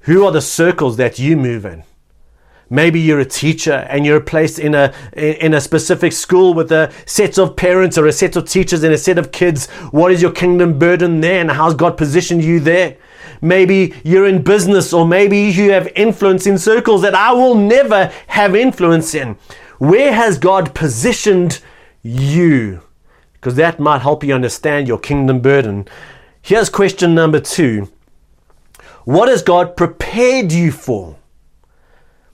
Who 0.00 0.24
are 0.24 0.32
the 0.32 0.42
circles 0.42 0.96
that 0.96 1.18
you 1.18 1.36
move 1.36 1.64
in? 1.64 1.84
Maybe 2.68 2.98
you're 2.98 3.20
a 3.20 3.24
teacher 3.24 3.86
and 3.88 4.04
you're 4.04 4.20
placed 4.20 4.58
in 4.58 4.74
a 4.74 4.92
in 5.16 5.54
a 5.54 5.60
specific 5.60 6.12
school 6.12 6.54
with 6.54 6.72
a 6.72 6.92
set 7.06 7.38
of 7.38 7.56
parents 7.56 7.96
or 7.96 8.06
a 8.06 8.12
set 8.12 8.36
of 8.36 8.48
teachers 8.48 8.82
and 8.82 8.92
a 8.92 8.98
set 8.98 9.16
of 9.16 9.30
kids. 9.30 9.70
What 9.92 10.10
is 10.10 10.20
your 10.20 10.32
kingdom 10.32 10.78
burden 10.78 11.20
there 11.20 11.40
and 11.40 11.50
how's 11.50 11.74
God 11.74 11.96
positioned 11.96 12.42
you 12.42 12.58
there? 12.58 12.96
Maybe 13.40 13.94
you're 14.02 14.26
in 14.26 14.42
business 14.42 14.92
or 14.92 15.06
maybe 15.06 15.38
you 15.38 15.70
have 15.70 15.88
influence 15.94 16.46
in 16.46 16.58
circles 16.58 17.02
that 17.02 17.14
I 17.14 17.32
will 17.32 17.54
never 17.54 18.10
have 18.26 18.56
influence 18.56 19.14
in. 19.14 19.36
Where 19.78 20.12
has 20.12 20.38
God 20.38 20.74
positioned 20.74 21.60
you? 22.02 22.82
Because 23.32 23.56
that 23.56 23.80
might 23.80 24.02
help 24.02 24.24
you 24.24 24.34
understand 24.34 24.88
your 24.88 24.98
kingdom 24.98 25.40
burden. 25.40 25.86
Here's 26.40 26.70
question 26.70 27.14
number 27.14 27.40
two 27.40 27.88
What 29.04 29.28
has 29.28 29.42
God 29.42 29.76
prepared 29.76 30.52
you 30.52 30.70
for? 30.72 31.16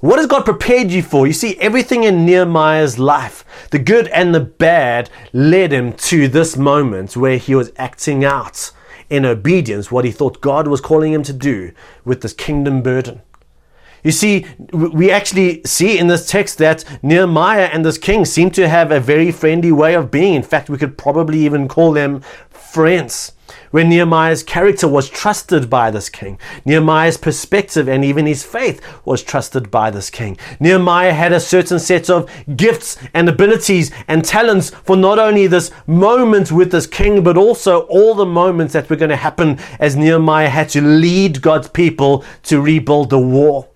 What 0.00 0.18
has 0.18 0.26
God 0.26 0.46
prepared 0.46 0.90
you 0.90 1.02
for? 1.02 1.26
You 1.26 1.34
see, 1.34 1.58
everything 1.58 2.04
in 2.04 2.24
Nehemiah's 2.24 2.98
life, 2.98 3.44
the 3.70 3.78
good 3.78 4.08
and 4.08 4.34
the 4.34 4.40
bad, 4.40 5.10
led 5.34 5.72
him 5.72 5.92
to 5.92 6.26
this 6.26 6.56
moment 6.56 7.18
where 7.18 7.36
he 7.36 7.54
was 7.54 7.70
acting 7.76 8.24
out 8.24 8.72
in 9.10 9.26
obedience 9.26 9.90
what 9.90 10.06
he 10.06 10.10
thought 10.10 10.40
God 10.40 10.68
was 10.68 10.80
calling 10.80 11.12
him 11.12 11.22
to 11.24 11.34
do 11.34 11.72
with 12.04 12.22
this 12.22 12.32
kingdom 12.32 12.80
burden. 12.80 13.20
You 14.02 14.12
see, 14.12 14.46
we 14.72 15.10
actually 15.10 15.62
see 15.64 15.98
in 15.98 16.06
this 16.06 16.28
text 16.28 16.58
that 16.58 16.84
Nehemiah 17.02 17.70
and 17.72 17.84
this 17.84 17.98
king 17.98 18.24
seem 18.24 18.50
to 18.52 18.68
have 18.68 18.90
a 18.90 19.00
very 19.00 19.30
friendly 19.30 19.72
way 19.72 19.94
of 19.94 20.10
being. 20.10 20.34
In 20.34 20.42
fact, 20.42 20.70
we 20.70 20.78
could 20.78 20.96
probably 20.96 21.40
even 21.40 21.68
call 21.68 21.92
them 21.92 22.22
friends 22.50 23.32
when 23.70 23.88
Nehemiah's 23.88 24.42
character 24.42 24.86
was 24.86 25.08
trusted 25.08 25.68
by 25.68 25.90
this 25.90 26.08
king. 26.08 26.38
Nehemiah's 26.64 27.16
perspective 27.16 27.88
and 27.88 28.04
even 28.04 28.26
his 28.26 28.44
faith 28.44 28.80
was 29.04 29.22
trusted 29.22 29.70
by 29.70 29.90
this 29.90 30.10
king. 30.10 30.36
Nehemiah 30.60 31.12
had 31.12 31.32
a 31.32 31.40
certain 31.40 31.78
set 31.78 32.08
of 32.08 32.30
gifts 32.56 32.96
and 33.14 33.28
abilities 33.28 33.90
and 34.08 34.24
talents 34.24 34.70
for 34.70 34.96
not 34.96 35.18
only 35.18 35.46
this 35.46 35.70
moment 35.86 36.52
with 36.52 36.70
this 36.70 36.86
king, 36.86 37.22
but 37.22 37.36
also 37.36 37.80
all 37.82 38.14
the 38.14 38.26
moments 38.26 38.72
that 38.72 38.88
were 38.88 38.96
going 38.96 39.10
to 39.10 39.16
happen 39.16 39.58
as 39.78 39.96
Nehemiah 39.96 40.48
had 40.48 40.68
to 40.70 40.80
lead 40.80 41.42
God's 41.42 41.68
people 41.68 42.24
to 42.44 42.60
rebuild 42.60 43.10
the 43.10 43.18
wall. 43.18 43.72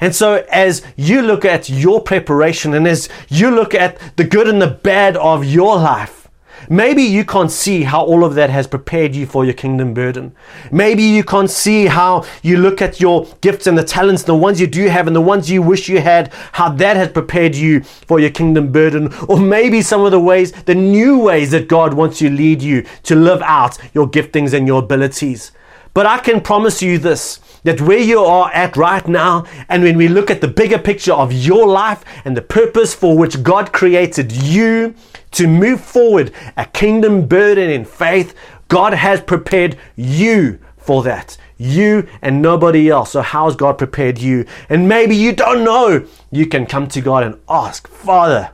And 0.00 0.14
so, 0.14 0.44
as 0.50 0.82
you 0.96 1.22
look 1.22 1.44
at 1.44 1.68
your 1.68 2.00
preparation 2.00 2.74
and 2.74 2.86
as 2.86 3.08
you 3.28 3.50
look 3.50 3.74
at 3.74 4.16
the 4.16 4.24
good 4.24 4.48
and 4.48 4.60
the 4.60 4.68
bad 4.68 5.16
of 5.16 5.44
your 5.44 5.76
life, 5.76 6.20
Maybe 6.68 7.02
you 7.02 7.24
can't 7.24 7.50
see 7.50 7.82
how 7.82 8.04
all 8.04 8.24
of 8.24 8.34
that 8.34 8.50
has 8.50 8.66
prepared 8.66 9.14
you 9.14 9.26
for 9.26 9.44
your 9.44 9.54
kingdom 9.54 9.94
burden. 9.94 10.34
Maybe 10.70 11.02
you 11.02 11.24
can't 11.24 11.50
see 11.50 11.86
how 11.86 12.24
you 12.42 12.58
look 12.58 12.82
at 12.82 13.00
your 13.00 13.26
gifts 13.40 13.66
and 13.66 13.78
the 13.78 13.84
talents, 13.84 14.24
the 14.24 14.34
ones 14.34 14.60
you 14.60 14.66
do 14.66 14.88
have 14.88 15.06
and 15.06 15.16
the 15.16 15.20
ones 15.20 15.50
you 15.50 15.62
wish 15.62 15.88
you 15.88 16.00
had, 16.00 16.32
how 16.52 16.68
that 16.70 16.96
has 16.96 17.08
prepared 17.08 17.54
you 17.54 17.80
for 17.80 18.20
your 18.20 18.30
kingdom 18.30 18.70
burden. 18.70 19.12
Or 19.28 19.40
maybe 19.40 19.80
some 19.82 20.02
of 20.02 20.10
the 20.10 20.20
ways, 20.20 20.52
the 20.52 20.74
new 20.74 21.18
ways 21.18 21.50
that 21.52 21.68
God 21.68 21.94
wants 21.94 22.18
to 22.18 22.30
lead 22.30 22.62
you 22.62 22.84
to 23.04 23.14
live 23.14 23.42
out 23.42 23.78
your 23.94 24.08
giftings 24.08 24.52
and 24.52 24.66
your 24.66 24.82
abilities. 24.82 25.52
But 25.92 26.06
I 26.06 26.18
can 26.18 26.40
promise 26.40 26.82
you 26.82 26.98
this 26.98 27.40
that 27.62 27.80
where 27.80 27.98
you 27.98 28.20
are 28.20 28.50
at 28.52 28.76
right 28.76 29.06
now, 29.06 29.44
and 29.68 29.82
when 29.82 29.96
we 29.98 30.08
look 30.08 30.30
at 30.30 30.40
the 30.40 30.48
bigger 30.48 30.78
picture 30.78 31.12
of 31.12 31.32
your 31.32 31.66
life 31.66 32.04
and 32.24 32.36
the 32.36 32.42
purpose 32.42 32.94
for 32.94 33.18
which 33.18 33.42
God 33.42 33.72
created 33.72 34.32
you 34.32 34.94
to 35.32 35.46
move 35.46 35.80
forward 35.80 36.32
a 36.56 36.64
kingdom 36.64 37.26
burden 37.26 37.68
in 37.68 37.84
faith, 37.84 38.34
God 38.68 38.94
has 38.94 39.20
prepared 39.20 39.76
you 39.96 40.58
for 40.78 41.02
that. 41.02 41.36
You 41.58 42.08
and 42.22 42.40
nobody 42.40 42.88
else. 42.88 43.12
So, 43.12 43.20
how's 43.20 43.54
God 43.54 43.76
prepared 43.76 44.18
you? 44.18 44.46
And 44.70 44.88
maybe 44.88 45.14
you 45.14 45.32
don't 45.32 45.62
know. 45.62 46.06
You 46.30 46.46
can 46.46 46.64
come 46.64 46.88
to 46.88 47.00
God 47.02 47.22
and 47.22 47.38
ask, 47.48 47.86
Father, 47.86 48.50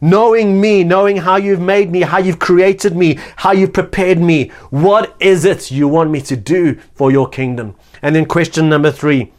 knowing 0.00 0.60
me, 0.60 0.84
knowing 0.84 1.16
how 1.16 1.36
you've 1.36 1.60
made 1.60 1.90
me, 1.90 2.00
how 2.02 2.18
you've 2.18 2.38
created 2.38 2.96
me, 2.96 3.18
how 3.36 3.52
you've 3.52 3.72
prepared 3.72 4.18
me. 4.18 4.48
What 4.70 5.16
is 5.20 5.44
it 5.44 5.70
you 5.70 5.88
want 5.88 6.10
me 6.10 6.20
to 6.22 6.36
do 6.36 6.78
for 6.94 7.10
your 7.10 7.28
kingdom? 7.28 7.74
And 8.02 8.14
then 8.14 8.26
question 8.26 8.68
number 8.68 8.90
three 8.90 9.32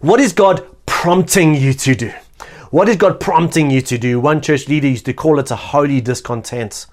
What 0.00 0.20
is 0.20 0.32
God 0.32 0.66
prompting 0.86 1.54
you 1.54 1.72
to 1.74 1.94
do? 1.94 2.12
What 2.70 2.88
is 2.88 2.96
God 2.96 3.20
prompting 3.20 3.70
you 3.70 3.82
to 3.82 3.98
do? 3.98 4.18
One 4.18 4.40
church 4.40 4.66
leader 4.66 4.88
used 4.88 5.04
to 5.04 5.12
call 5.12 5.38
it 5.38 5.50
a 5.50 5.56
holy 5.56 6.00
discontent, 6.00 6.86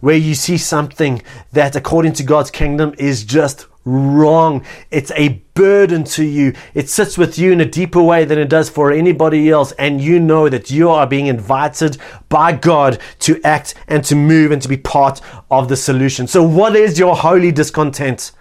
where 0.00 0.16
you 0.16 0.34
see 0.34 0.58
something 0.58 1.22
that, 1.52 1.74
according 1.74 2.12
to 2.14 2.22
God's 2.22 2.50
kingdom, 2.50 2.94
is 2.98 3.24
just 3.24 3.66
wrong. 3.84 4.64
It's 4.90 5.10
a 5.12 5.42
burden 5.54 6.04
to 6.04 6.24
you. 6.24 6.54
It 6.74 6.88
sits 6.88 7.18
with 7.18 7.38
you 7.38 7.52
in 7.52 7.60
a 7.60 7.66
deeper 7.66 8.02
way 8.02 8.24
than 8.24 8.38
it 8.38 8.48
does 8.48 8.68
for 8.68 8.92
anybody 8.92 9.50
else. 9.50 9.72
And 9.72 10.00
you 10.00 10.20
know 10.20 10.48
that 10.48 10.70
you 10.70 10.88
are 10.88 11.06
being 11.06 11.26
invited 11.26 11.98
by 12.28 12.52
God 12.52 12.98
to 13.20 13.40
act 13.44 13.74
and 13.88 14.04
to 14.04 14.14
move 14.14 14.52
and 14.52 14.62
to 14.62 14.68
be 14.68 14.76
part 14.76 15.20
of 15.50 15.68
the 15.68 15.76
solution. 15.76 16.26
So, 16.26 16.42
what 16.42 16.76
is 16.76 16.98
your 16.98 17.16
holy 17.16 17.52
discontent? 17.52 18.32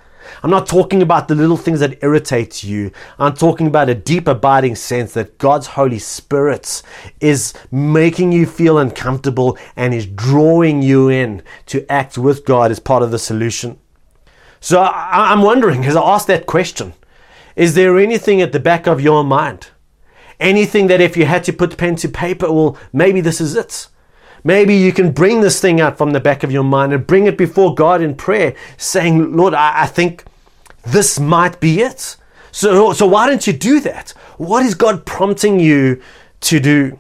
I'm 0.43 0.49
not 0.49 0.67
talking 0.67 1.01
about 1.01 1.27
the 1.27 1.36
little 1.36 1.58
things 1.58 1.82
that 1.82 2.01
irritate 2.04 2.63
you. 2.63 2.91
I'm 3.19 3.34
talking 3.36 3.67
about 3.67 3.89
a 3.89 3.95
deep 3.95 4.27
abiding 4.27 4.75
sense 4.75 5.13
that 5.13 5.38
God's 5.38 5.67
Holy 5.67 5.99
Spirit 5.99 6.82
is 7.19 7.54
making 7.69 8.32
you 8.32 8.45
feel 8.45 8.77
uncomfortable 8.77 9.58
and 9.75 9.93
is 9.93 10.06
drawing 10.06 10.82
you 10.82 11.10
in 11.10 11.43
to 11.67 11.89
act 11.91 12.17
with 12.17 12.45
God 12.45 12.71
as 12.71 12.80
part 12.80 13.04
of 13.04 13.12
the 13.12 13.19
solution. 13.19 13.77
So 14.62 14.80
I, 14.80 15.34
am 15.34 15.41
wondering, 15.41 15.84
as 15.86 15.95
I 15.95 16.02
ask 16.02 16.28
that 16.28 16.45
question, 16.45 16.93
is 17.56 17.74
there 17.74 17.97
anything 17.97 18.41
at 18.41 18.52
the 18.52 18.60
back 18.60 18.88
of 18.88 19.02
your 19.02 19.24
mind? 19.24 19.69
Anything 20.39 20.88
that 20.88 21.02
if 21.02 21.17
you 21.17 21.26
had 21.26 21.43
to 21.45 21.54
put 21.54 21.78
pen 21.78 21.95
to 21.97 22.08
paper, 22.08 22.52
well, 22.52 22.78
maybe 22.93 23.21
this 23.21 23.41
is 23.41 23.56
it. 23.56 23.88
Maybe 24.43 24.76
you 24.76 24.93
can 24.93 25.12
bring 25.12 25.41
this 25.41 25.60
thing 25.60 25.82
out 25.82 25.97
from 25.97 26.12
the 26.12 26.19
back 26.19 26.43
of 26.43 26.52
your 26.52 26.63
mind 26.63 26.93
and 26.93 27.06
bring 27.06 27.26
it 27.26 27.38
before 27.38 27.76
God 27.76 28.02
in 28.02 28.15
prayer, 28.15 28.56
saying, 28.78 29.36
Lord, 29.36 29.56
I, 29.56 29.84
I 29.84 29.86
think 29.88 30.26
this 30.84 31.19
might 31.19 31.60
be 31.60 31.82
it. 31.82 32.15
So, 32.52 32.93
so 32.93 33.08
why 33.08 33.28
don't 33.28 33.45
you 33.47 33.54
do 33.54 33.80
that? 33.82 34.12
What 34.38 34.65
is 34.65 34.76
God 34.76 35.06
prompting 35.06 35.60
you 35.60 36.02
to 36.41 36.60
do? 36.60 37.00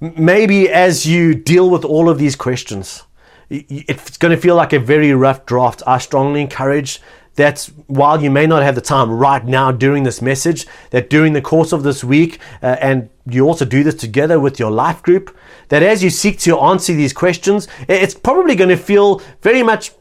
Maybe 0.00 0.70
as 0.70 1.06
you 1.06 1.34
deal 1.34 1.68
with 1.68 1.84
all 1.84 2.08
of 2.08 2.18
these 2.18 2.36
questions, 2.36 3.04
it's 3.50 4.16
going 4.16 4.34
to 4.34 4.40
feel 4.40 4.54
like 4.54 4.72
a 4.72 4.78
very 4.78 5.12
rough 5.12 5.44
draft. 5.44 5.82
I 5.86 5.98
strongly 5.98 6.40
encourage 6.40 7.00
that 7.34 7.68
while 7.86 8.22
you 8.22 8.30
may 8.30 8.46
not 8.46 8.62
have 8.62 8.74
the 8.74 8.80
time 8.80 9.10
right 9.10 9.44
now 9.44 9.72
during 9.72 10.02
this 10.02 10.20
message, 10.20 10.66
that 10.90 11.10
during 11.10 11.32
the 11.32 11.40
course 11.40 11.72
of 11.72 11.82
this 11.82 12.04
week, 12.04 12.38
uh, 12.62 12.76
and 12.80 13.08
you 13.26 13.46
also 13.46 13.64
do 13.64 13.82
this 13.82 13.94
together 13.94 14.38
with 14.38 14.58
your 14.58 14.70
life 14.70 15.02
group, 15.02 15.36
that 15.68 15.82
as 15.82 16.02
you 16.02 16.10
seek 16.10 16.38
to 16.40 16.58
answer 16.58 16.92
these 16.92 17.12
questions, 17.12 17.66
it's 17.88 18.14
probably 18.14 18.54
going 18.54 18.70
to 18.70 18.76
feel 18.76 19.20
very 19.42 19.62
much 19.62 19.92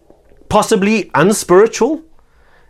possibly 0.49 1.09
unspiritual 1.13 2.03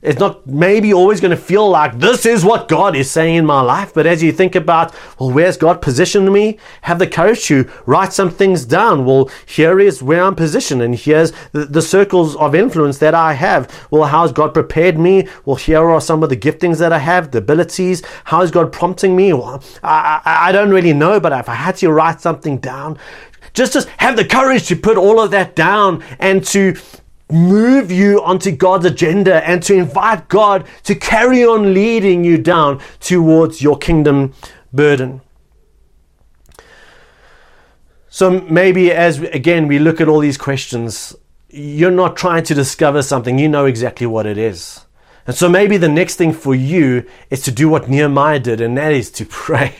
it's 0.01 0.19
not 0.19 0.45
maybe 0.47 0.93
always 0.93 1.19
going 1.19 1.31
to 1.31 1.37
feel 1.37 1.69
like 1.69 1.99
this 1.99 2.25
is 2.25 2.45
what 2.45 2.67
God 2.67 2.95
is 2.95 3.11
saying 3.11 3.35
in 3.35 3.45
my 3.45 3.61
life, 3.61 3.93
but 3.93 4.05
as 4.05 4.23
you 4.23 4.31
think 4.31 4.55
about, 4.55 4.93
well, 5.19 5.31
where's 5.31 5.57
God 5.57 5.81
positioned 5.81 6.31
me? 6.31 6.57
Have 6.81 6.99
the 6.99 7.07
courage 7.07 7.45
to 7.45 7.69
write 7.85 8.13
some 8.13 8.29
things 8.29 8.65
down. 8.65 9.05
Well, 9.05 9.29
here 9.45 9.79
is 9.79 10.01
where 10.01 10.23
I'm 10.23 10.35
positioned, 10.35 10.81
and 10.81 10.95
here's 10.95 11.31
the, 11.51 11.65
the 11.65 11.81
circles 11.81 12.35
of 12.37 12.55
influence 12.55 12.97
that 12.99 13.13
I 13.13 13.33
have. 13.33 13.87
Well, 13.91 14.05
how's 14.05 14.31
God 14.31 14.53
prepared 14.53 14.97
me? 14.97 15.27
Well, 15.45 15.55
here 15.55 15.89
are 15.89 16.01
some 16.01 16.23
of 16.23 16.29
the 16.29 16.37
giftings 16.37 16.79
that 16.79 16.93
I 16.93 16.99
have, 16.99 17.31
the 17.31 17.39
abilities. 17.39 18.01
How 18.25 18.41
is 18.41 18.51
God 18.51 18.71
prompting 18.71 19.15
me? 19.15 19.33
Well, 19.33 19.63
I, 19.83 20.21
I, 20.25 20.49
I 20.49 20.51
don't 20.51 20.71
really 20.71 20.93
know, 20.93 21.19
but 21.19 21.31
if 21.33 21.49
I 21.49 21.55
had 21.55 21.75
to 21.77 21.91
write 21.91 22.21
something 22.21 22.57
down, 22.59 22.97
just 23.53 23.73
just 23.73 23.89
have 23.97 24.15
the 24.15 24.25
courage 24.25 24.67
to 24.67 24.75
put 24.75 24.97
all 24.97 25.19
of 25.19 25.31
that 25.31 25.55
down 25.55 26.03
and 26.19 26.45
to 26.45 26.75
move 27.31 27.91
you 27.91 28.21
onto 28.23 28.51
God's 28.51 28.85
agenda 28.85 29.47
and 29.47 29.61
to 29.63 29.73
invite 29.75 30.27
God 30.29 30.65
to 30.83 30.95
carry 30.95 31.45
on 31.45 31.73
leading 31.73 32.23
you 32.23 32.37
down 32.37 32.81
towards 32.99 33.61
your 33.61 33.77
kingdom 33.77 34.33
burden. 34.73 35.21
So 38.09 38.41
maybe 38.41 38.91
as 38.91 39.19
again 39.19 39.67
we 39.67 39.79
look 39.79 40.01
at 40.01 40.07
all 40.07 40.19
these 40.19 40.37
questions, 40.37 41.15
you're 41.49 41.91
not 41.91 42.17
trying 42.17 42.43
to 42.43 42.53
discover 42.53 43.01
something, 43.01 43.37
you 43.37 43.47
know 43.47 43.65
exactly 43.65 44.07
what 44.07 44.25
it 44.25 44.37
is. 44.37 44.85
And 45.27 45.35
so 45.35 45.47
maybe 45.47 45.77
the 45.77 45.87
next 45.87 46.15
thing 46.15 46.33
for 46.33 46.55
you 46.55 47.05
is 47.29 47.43
to 47.43 47.51
do 47.51 47.69
what 47.69 47.87
Nehemiah 47.87 48.39
did, 48.39 48.61
and 48.61 48.75
that 48.77 48.91
is 48.91 49.11
to 49.11 49.25
pray. 49.29 49.75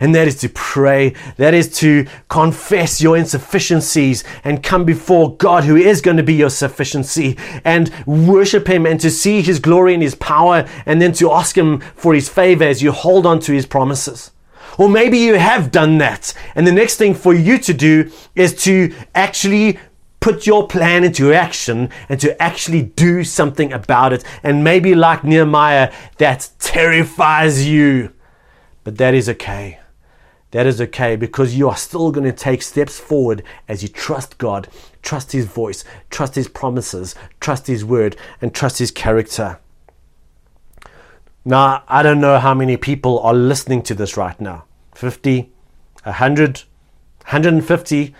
And 0.00 0.14
that 0.14 0.28
is 0.28 0.36
to 0.40 0.48
pray. 0.48 1.14
That 1.36 1.54
is 1.54 1.72
to 1.78 2.06
confess 2.28 3.00
your 3.00 3.16
insufficiencies 3.16 4.24
and 4.44 4.62
come 4.62 4.84
before 4.84 5.36
God, 5.36 5.64
who 5.64 5.76
is 5.76 6.00
going 6.00 6.16
to 6.16 6.22
be 6.22 6.34
your 6.34 6.50
sufficiency, 6.50 7.36
and 7.64 7.90
worship 8.06 8.68
Him 8.68 8.86
and 8.86 9.00
to 9.00 9.10
see 9.10 9.42
His 9.42 9.58
glory 9.58 9.94
and 9.94 10.02
His 10.02 10.14
power, 10.14 10.66
and 10.86 11.00
then 11.00 11.12
to 11.14 11.32
ask 11.32 11.56
Him 11.56 11.80
for 11.80 12.14
His 12.14 12.28
favor 12.28 12.64
as 12.64 12.82
you 12.82 12.92
hold 12.92 13.26
on 13.26 13.40
to 13.40 13.52
His 13.52 13.66
promises. 13.66 14.30
Or 14.78 14.88
maybe 14.88 15.18
you 15.18 15.34
have 15.34 15.70
done 15.70 15.98
that. 15.98 16.32
And 16.54 16.66
the 16.66 16.72
next 16.72 16.96
thing 16.96 17.14
for 17.14 17.34
you 17.34 17.58
to 17.58 17.74
do 17.74 18.10
is 18.34 18.54
to 18.64 18.94
actually 19.14 19.78
put 20.20 20.46
your 20.46 20.68
plan 20.68 21.02
into 21.02 21.32
action 21.32 21.88
and 22.08 22.20
to 22.20 22.40
actually 22.40 22.82
do 22.82 23.24
something 23.24 23.72
about 23.72 24.12
it. 24.12 24.24
And 24.42 24.62
maybe 24.62 24.94
like 24.94 25.24
Nehemiah, 25.24 25.92
that 26.18 26.48
terrifies 26.58 27.66
you. 27.66 28.12
But 28.90 28.98
that 28.98 29.14
is 29.14 29.28
okay. 29.28 29.78
That 30.50 30.66
is 30.66 30.80
okay 30.80 31.14
because 31.14 31.54
you 31.54 31.68
are 31.68 31.76
still 31.76 32.10
going 32.10 32.24
to 32.24 32.32
take 32.32 32.60
steps 32.60 32.98
forward 32.98 33.44
as 33.68 33.84
you 33.84 33.88
trust 33.88 34.36
God, 34.36 34.66
trust 35.00 35.30
His 35.30 35.46
voice, 35.46 35.84
trust 36.10 36.34
His 36.34 36.48
promises, 36.48 37.14
trust 37.38 37.68
His 37.68 37.84
word, 37.84 38.16
and 38.40 38.52
trust 38.52 38.80
His 38.80 38.90
character. 38.90 39.60
Now, 41.44 41.84
I 41.86 42.02
don't 42.02 42.20
know 42.20 42.40
how 42.40 42.52
many 42.52 42.76
people 42.76 43.20
are 43.20 43.32
listening 43.32 43.82
to 43.82 43.94
this 43.94 44.16
right 44.16 44.40
now 44.40 44.64
50, 44.96 45.52
100, 46.02 46.64
150, 47.20 48.14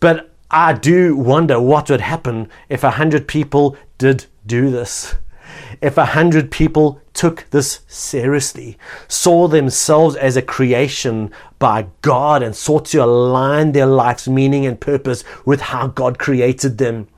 but 0.00 0.34
I 0.50 0.72
do 0.72 1.14
wonder 1.14 1.60
what 1.60 1.90
would 1.90 2.00
happen 2.00 2.48
if 2.70 2.84
100 2.84 3.28
people 3.28 3.76
did 3.98 4.24
do 4.46 4.70
this 4.70 5.14
if 5.80 5.96
a 5.96 6.06
hundred 6.06 6.50
people 6.50 7.00
took 7.12 7.46
this 7.50 7.80
seriously, 7.88 8.78
saw 9.08 9.48
themselves 9.48 10.16
as 10.16 10.36
a 10.36 10.42
creation 10.42 11.30
by 11.58 11.86
God, 12.02 12.42
and 12.42 12.54
sought 12.54 12.86
to 12.86 13.02
align 13.02 13.72
their 13.72 13.86
life's 13.86 14.28
meaning 14.28 14.66
and 14.66 14.80
purpose 14.80 15.24
with 15.44 15.60
how 15.60 15.86
God 15.86 16.18
created 16.18 16.78
them. 16.78 17.08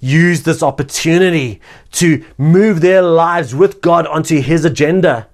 Use 0.00 0.42
this 0.42 0.62
opportunity 0.62 1.60
to 1.92 2.24
move 2.36 2.80
their 2.80 3.02
lives 3.02 3.54
with 3.54 3.80
God 3.80 4.06
onto 4.06 4.40
His 4.40 4.64
agenda 4.64 5.28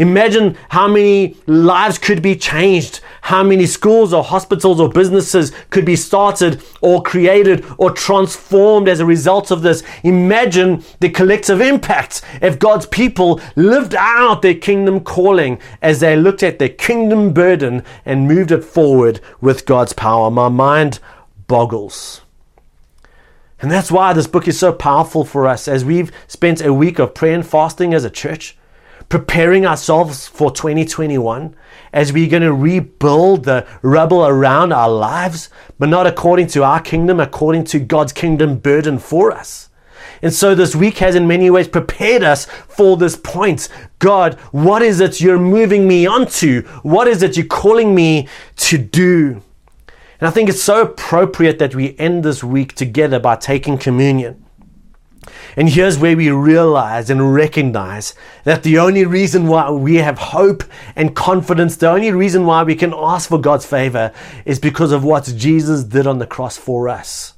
Imagine 0.00 0.56
how 0.70 0.88
many 0.88 1.36
lives 1.46 1.98
could 1.98 2.22
be 2.22 2.34
changed, 2.34 3.00
how 3.20 3.42
many 3.42 3.66
schools 3.66 4.14
or 4.14 4.24
hospitals 4.24 4.80
or 4.80 4.88
businesses 4.88 5.52
could 5.68 5.84
be 5.84 5.94
started 5.94 6.62
or 6.80 7.02
created 7.02 7.66
or 7.76 7.90
transformed 7.90 8.88
as 8.88 9.00
a 9.00 9.04
result 9.04 9.50
of 9.50 9.60
this. 9.60 9.82
Imagine 10.02 10.82
the 11.00 11.10
collective 11.10 11.60
impact 11.60 12.22
if 12.40 12.58
God's 12.58 12.86
people 12.86 13.42
lived 13.56 13.94
out 13.94 14.40
their 14.40 14.54
kingdom 14.54 15.00
calling 15.00 15.58
as 15.82 16.00
they 16.00 16.16
looked 16.16 16.42
at 16.42 16.58
their 16.58 16.70
kingdom 16.70 17.34
burden 17.34 17.84
and 18.06 18.26
moved 18.26 18.52
it 18.52 18.64
forward 18.64 19.20
with 19.42 19.66
God's 19.66 19.92
power. 19.92 20.30
My 20.30 20.48
mind 20.48 20.98
boggles. 21.46 22.22
And 23.60 23.70
that's 23.70 23.92
why 23.92 24.14
this 24.14 24.26
book 24.26 24.48
is 24.48 24.58
so 24.58 24.72
powerful 24.72 25.26
for 25.26 25.46
us 25.46 25.68
as 25.68 25.84
we've 25.84 26.10
spent 26.26 26.62
a 26.62 26.72
week 26.72 26.98
of 26.98 27.14
prayer 27.14 27.34
and 27.34 27.46
fasting 27.46 27.92
as 27.92 28.04
a 28.04 28.08
church 28.08 28.56
preparing 29.10 29.66
ourselves 29.66 30.26
for 30.26 30.50
2021 30.50 31.54
as 31.92 32.12
we're 32.12 32.30
going 32.30 32.42
to 32.42 32.54
rebuild 32.54 33.44
the 33.44 33.66
rubble 33.82 34.24
around 34.24 34.72
our 34.72 34.88
lives, 34.88 35.50
but 35.78 35.88
not 35.88 36.06
according 36.06 36.46
to 36.46 36.62
our 36.62 36.80
kingdom, 36.80 37.20
according 37.20 37.64
to 37.64 37.80
God's 37.80 38.12
kingdom 38.12 38.56
burden 38.56 38.98
for 38.98 39.32
us. 39.32 39.68
And 40.22 40.32
so 40.32 40.54
this 40.54 40.76
week 40.76 40.98
has 40.98 41.14
in 41.14 41.26
many 41.26 41.50
ways 41.50 41.66
prepared 41.66 42.22
us 42.22 42.44
for 42.44 42.96
this 42.96 43.16
point. 43.16 43.68
God, 43.98 44.34
what 44.52 44.80
is 44.80 45.00
it 45.00 45.20
you're 45.20 45.38
moving 45.38 45.88
me 45.88 46.06
onto? 46.06 46.62
What 46.82 47.08
is 47.08 47.22
it 47.22 47.36
you're 47.36 47.46
calling 47.46 47.94
me 47.94 48.28
to 48.56 48.78
do? 48.78 49.42
And 50.20 50.28
I 50.28 50.30
think 50.30 50.48
it's 50.48 50.62
so 50.62 50.82
appropriate 50.82 51.58
that 51.58 51.74
we 51.74 51.98
end 51.98 52.22
this 52.22 52.44
week 52.44 52.74
together 52.74 53.18
by 53.18 53.36
taking 53.36 53.76
communion. 53.76 54.44
And 55.56 55.68
here's 55.68 55.98
where 55.98 56.16
we 56.16 56.30
realize 56.30 57.10
and 57.10 57.34
recognize 57.34 58.14
that 58.44 58.62
the 58.62 58.78
only 58.78 59.04
reason 59.04 59.46
why 59.46 59.70
we 59.70 59.96
have 59.96 60.18
hope 60.18 60.64
and 60.96 61.14
confidence, 61.14 61.76
the 61.76 61.90
only 61.90 62.10
reason 62.10 62.46
why 62.46 62.62
we 62.62 62.74
can 62.74 62.94
ask 62.94 63.28
for 63.28 63.40
God's 63.40 63.66
favor 63.66 64.12
is 64.44 64.58
because 64.58 64.92
of 64.92 65.04
what 65.04 65.24
Jesus 65.36 65.84
did 65.84 66.06
on 66.06 66.18
the 66.18 66.26
cross 66.26 66.56
for 66.56 66.88
us 66.88 67.34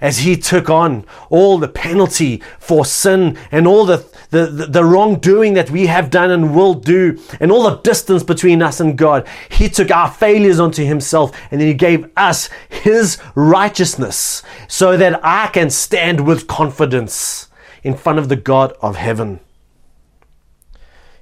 as 0.00 0.18
he 0.18 0.36
took 0.36 0.70
on 0.70 1.04
all 1.28 1.58
the 1.58 1.68
penalty 1.68 2.42
for 2.58 2.84
sin 2.84 3.38
and 3.50 3.66
all 3.66 3.84
the, 3.84 4.04
the, 4.30 4.46
the, 4.46 4.84
wrongdoing 4.84 5.54
that 5.54 5.70
we 5.70 5.86
have 5.86 6.10
done 6.10 6.30
and 6.30 6.54
will 6.54 6.74
do 6.74 7.18
and 7.38 7.52
all 7.52 7.64
the 7.64 7.76
distance 7.78 8.22
between 8.22 8.62
us 8.62 8.80
and 8.80 8.96
God. 8.96 9.26
He 9.50 9.68
took 9.68 9.90
our 9.90 10.10
failures 10.10 10.60
onto 10.60 10.84
himself 10.84 11.36
and 11.50 11.60
then 11.60 11.68
he 11.68 11.74
gave 11.74 12.10
us 12.16 12.48
his 12.68 13.18
righteousness 13.34 14.42
so 14.68 14.96
that 14.96 15.20
I 15.24 15.48
can 15.48 15.70
stand 15.70 16.26
with 16.26 16.46
confidence 16.46 17.48
in 17.82 17.96
front 17.96 18.18
of 18.18 18.28
the 18.28 18.36
God 18.36 18.74
of 18.80 18.96
heaven. 18.96 19.40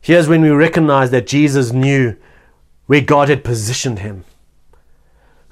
Here's 0.00 0.28
when 0.28 0.42
we 0.42 0.50
recognize 0.50 1.10
that 1.10 1.26
Jesus 1.26 1.72
knew 1.72 2.16
where 2.86 3.00
God 3.00 3.28
had 3.28 3.44
positioned 3.44 3.98
him 3.98 4.24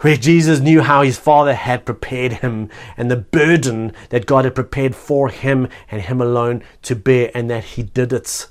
where 0.00 0.16
Jesus 0.16 0.60
knew 0.60 0.82
how 0.82 1.02
his 1.02 1.18
Father 1.18 1.54
had 1.54 1.86
prepared 1.86 2.34
him 2.34 2.68
and 2.96 3.10
the 3.10 3.16
burden 3.16 3.92
that 4.10 4.26
God 4.26 4.44
had 4.44 4.54
prepared 4.54 4.94
for 4.94 5.28
him 5.28 5.68
and 5.90 6.02
him 6.02 6.20
alone 6.20 6.62
to 6.82 6.94
bear, 6.94 7.30
and 7.34 7.48
that 7.50 7.64
he 7.64 7.82
did 7.82 8.12
it. 8.12 8.46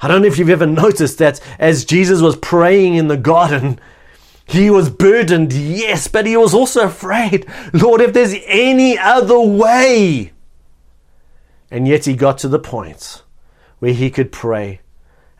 I 0.00 0.08
don't 0.08 0.22
know 0.22 0.28
if 0.28 0.38
you've 0.38 0.48
ever 0.48 0.66
noticed 0.66 1.18
that 1.18 1.40
as 1.58 1.84
Jesus 1.84 2.22
was 2.22 2.36
praying 2.36 2.94
in 2.94 3.08
the 3.08 3.18
garden, 3.18 3.78
he 4.46 4.70
was 4.70 4.88
burdened, 4.90 5.52
yes, 5.52 6.08
but 6.08 6.26
he 6.26 6.36
was 6.36 6.54
also 6.54 6.86
afraid. 6.86 7.46
Lord, 7.72 8.00
if 8.00 8.12
there's 8.12 8.34
any 8.46 8.98
other 8.98 9.38
way. 9.38 10.32
And 11.70 11.86
yet 11.86 12.06
he 12.06 12.14
got 12.14 12.38
to 12.38 12.48
the 12.48 12.58
point 12.58 13.22
where 13.78 13.92
he 13.92 14.10
could 14.10 14.32
pray 14.32 14.80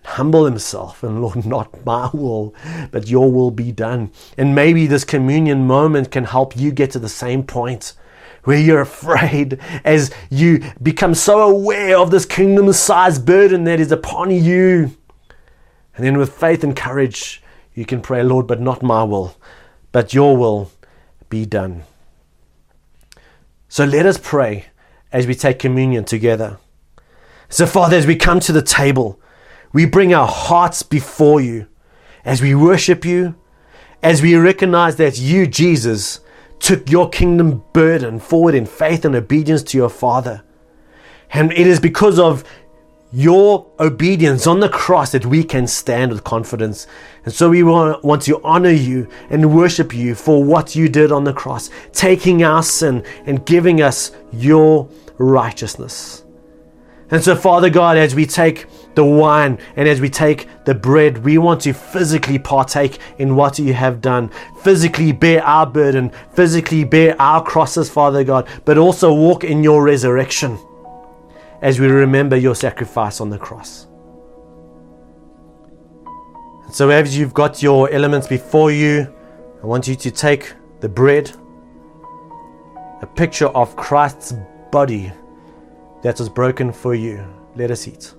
humble 0.04 0.44
himself 0.44 1.02
and 1.02 1.22
Lord, 1.22 1.44
not 1.46 1.84
my 1.84 2.10
will, 2.12 2.54
but 2.90 3.08
your 3.08 3.30
will 3.30 3.50
be 3.50 3.72
done. 3.72 4.10
And 4.36 4.54
maybe 4.54 4.86
this 4.86 5.04
communion 5.04 5.66
moment 5.66 6.10
can 6.10 6.24
help 6.24 6.56
you 6.56 6.72
get 6.72 6.90
to 6.92 6.98
the 6.98 7.08
same 7.08 7.42
point 7.42 7.94
where 8.44 8.58
you're 8.58 8.80
afraid 8.80 9.58
as 9.84 10.10
you 10.30 10.62
become 10.82 11.14
so 11.14 11.40
aware 11.40 11.98
of 11.98 12.10
this 12.10 12.24
kingdom 12.24 12.72
sized 12.72 13.26
burden 13.26 13.64
that 13.64 13.80
is 13.80 13.92
upon 13.92 14.30
you. 14.30 14.96
And 15.94 16.06
then 16.06 16.16
with 16.16 16.32
faith 16.32 16.64
and 16.64 16.74
courage, 16.74 17.42
you 17.74 17.84
can 17.84 18.00
pray, 18.00 18.22
Lord, 18.22 18.46
but 18.46 18.60
not 18.60 18.82
my 18.82 19.04
will, 19.04 19.36
but 19.92 20.14
your 20.14 20.36
will 20.36 20.70
be 21.28 21.44
done. 21.44 21.82
So 23.68 23.84
let 23.84 24.06
us 24.06 24.18
pray 24.20 24.66
as 25.12 25.26
we 25.26 25.34
take 25.34 25.58
communion 25.58 26.04
together. 26.04 26.58
So, 27.48 27.66
Father, 27.66 27.96
as 27.96 28.06
we 28.06 28.16
come 28.16 28.40
to 28.40 28.52
the 28.52 28.62
table, 28.62 29.19
we 29.72 29.86
bring 29.86 30.12
our 30.14 30.26
hearts 30.26 30.82
before 30.82 31.40
you 31.40 31.66
as 32.24 32.42
we 32.42 32.54
worship 32.54 33.04
you, 33.04 33.36
as 34.02 34.22
we 34.22 34.34
recognize 34.34 34.96
that 34.96 35.18
you, 35.18 35.46
Jesus, 35.46 36.20
took 36.58 36.90
your 36.90 37.08
kingdom 37.08 37.62
burden 37.72 38.18
forward 38.18 38.54
in 38.54 38.66
faith 38.66 39.04
and 39.04 39.14
obedience 39.14 39.62
to 39.62 39.78
your 39.78 39.88
Father. 39.88 40.42
And 41.32 41.52
it 41.52 41.66
is 41.66 41.80
because 41.80 42.18
of 42.18 42.44
your 43.12 43.66
obedience 43.80 44.46
on 44.46 44.60
the 44.60 44.68
cross 44.68 45.12
that 45.12 45.26
we 45.26 45.42
can 45.42 45.66
stand 45.66 46.12
with 46.12 46.22
confidence. 46.22 46.86
And 47.24 47.34
so 47.34 47.50
we 47.50 47.62
want 47.62 48.22
to 48.22 48.40
honor 48.44 48.70
you 48.70 49.08
and 49.30 49.54
worship 49.54 49.94
you 49.94 50.14
for 50.14 50.44
what 50.44 50.76
you 50.76 50.88
did 50.88 51.10
on 51.10 51.24
the 51.24 51.32
cross, 51.32 51.70
taking 51.92 52.44
our 52.44 52.62
sin 52.62 53.04
and 53.26 53.44
giving 53.46 53.82
us 53.82 54.12
your 54.32 54.88
righteousness. 55.18 56.24
And 57.10 57.22
so, 57.22 57.34
Father 57.34 57.70
God, 57.70 57.96
as 57.96 58.14
we 58.14 58.24
take 58.24 58.66
the 58.94 59.04
wine 59.04 59.58
and 59.74 59.88
as 59.88 60.00
we 60.00 60.08
take 60.08 60.46
the 60.64 60.74
bread, 60.74 61.18
we 61.18 61.38
want 61.38 61.62
to 61.62 61.72
physically 61.72 62.38
partake 62.38 62.98
in 63.18 63.34
what 63.34 63.58
you 63.58 63.74
have 63.74 64.00
done, 64.00 64.30
physically 64.62 65.10
bear 65.10 65.44
our 65.44 65.66
burden, 65.66 66.12
physically 66.34 66.84
bear 66.84 67.20
our 67.20 67.42
crosses, 67.42 67.90
Father 67.90 68.22
God, 68.22 68.48
but 68.64 68.78
also 68.78 69.12
walk 69.12 69.42
in 69.42 69.64
your 69.64 69.82
resurrection 69.82 70.58
as 71.62 71.80
we 71.80 71.88
remember 71.88 72.36
your 72.36 72.54
sacrifice 72.54 73.20
on 73.20 73.28
the 73.28 73.38
cross. 73.38 73.86
And 76.64 76.74
so, 76.74 76.90
as 76.90 77.18
you've 77.18 77.34
got 77.34 77.60
your 77.60 77.90
elements 77.90 78.28
before 78.28 78.70
you, 78.70 79.12
I 79.62 79.66
want 79.66 79.88
you 79.88 79.96
to 79.96 80.10
take 80.12 80.52
the 80.78 80.88
bread, 80.88 81.32
a 83.02 83.06
picture 83.06 83.48
of 83.48 83.74
Christ's 83.74 84.34
body 84.70 85.12
that 86.02 86.18
was 86.18 86.28
broken 86.28 86.72
for 86.72 86.94
you. 86.94 87.24
Let 87.56 87.70
us 87.70 87.86
eat. 87.86 88.14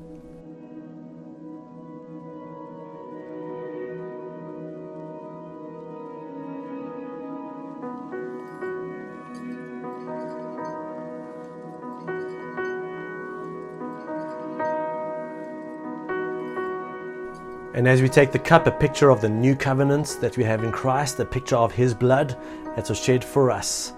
And 17.73 17.87
as 17.87 18.01
we 18.01 18.09
take 18.09 18.31
the 18.31 18.37
cup, 18.37 18.67
a 18.67 18.71
picture 18.71 19.09
of 19.09 19.21
the 19.21 19.29
new 19.29 19.55
covenant 19.55 20.17
that 20.21 20.37
we 20.37 20.43
have 20.43 20.63
in 20.63 20.71
Christ, 20.71 21.19
a 21.19 21.25
picture 21.25 21.55
of 21.55 21.71
His 21.71 21.93
blood 21.93 22.37
that 22.75 22.89
was 22.89 23.01
shed 23.01 23.23
for 23.23 23.49
us, 23.49 23.93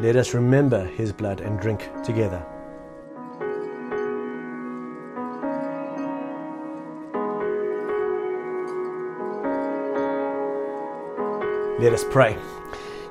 let 0.00 0.16
us 0.16 0.34
remember 0.34 0.84
His 0.84 1.12
blood 1.12 1.40
and 1.40 1.60
drink 1.60 1.88
together. 2.02 2.44
Let 11.78 11.92
us 11.92 12.04
pray. 12.08 12.36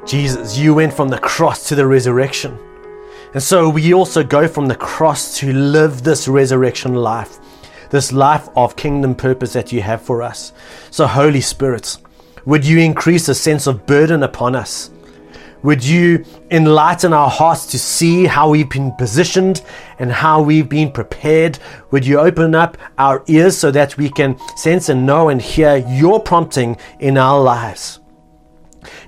Jesus, 0.05 0.57
you 0.57 0.73
went 0.73 0.93
from 0.93 1.09
the 1.09 1.19
cross 1.19 1.67
to 1.67 1.75
the 1.75 1.85
resurrection. 1.85 2.57
And 3.33 3.43
so 3.43 3.67
we 3.67 3.93
also 3.93 4.23
go 4.23 4.47
from 4.47 4.67
the 4.67 4.75
cross 4.75 5.37
to 5.39 5.51
live 5.51 6.03
this 6.03 6.27
resurrection 6.27 6.95
life. 6.95 7.39
this 7.89 8.11
life 8.11 8.49
of 8.55 8.75
kingdom 8.75 9.13
purpose 9.13 9.53
that 9.53 9.71
you 9.71 9.79
have 9.79 10.01
for 10.01 10.23
us. 10.23 10.51
So, 10.89 11.05
Holy 11.05 11.41
Spirit, 11.41 11.97
would 12.43 12.65
you 12.65 12.79
increase 12.79 13.29
a 13.29 13.35
sense 13.35 13.67
of 13.67 13.85
burden 13.85 14.23
upon 14.23 14.55
us? 14.55 14.89
Would 15.61 15.85
you 15.85 16.25
enlighten 16.49 17.13
our 17.13 17.29
hearts 17.29 17.67
to 17.67 17.77
see 17.77 18.25
how 18.25 18.49
we've 18.49 18.69
been 18.69 18.93
positioned 18.93 19.61
and 19.99 20.11
how 20.11 20.41
we've 20.41 20.67
been 20.67 20.91
prepared? 20.91 21.59
Would 21.91 22.03
you 22.03 22.19
open 22.19 22.55
up 22.55 22.79
our 22.97 23.23
ears 23.27 23.57
so 23.57 23.69
that 23.71 23.95
we 23.95 24.09
can 24.09 24.39
sense 24.57 24.89
and 24.89 25.05
know 25.05 25.29
and 25.29 25.39
hear 25.39 25.77
your 25.77 26.19
prompting 26.19 26.77
in 26.99 27.17
our 27.17 27.39
lives? 27.39 27.99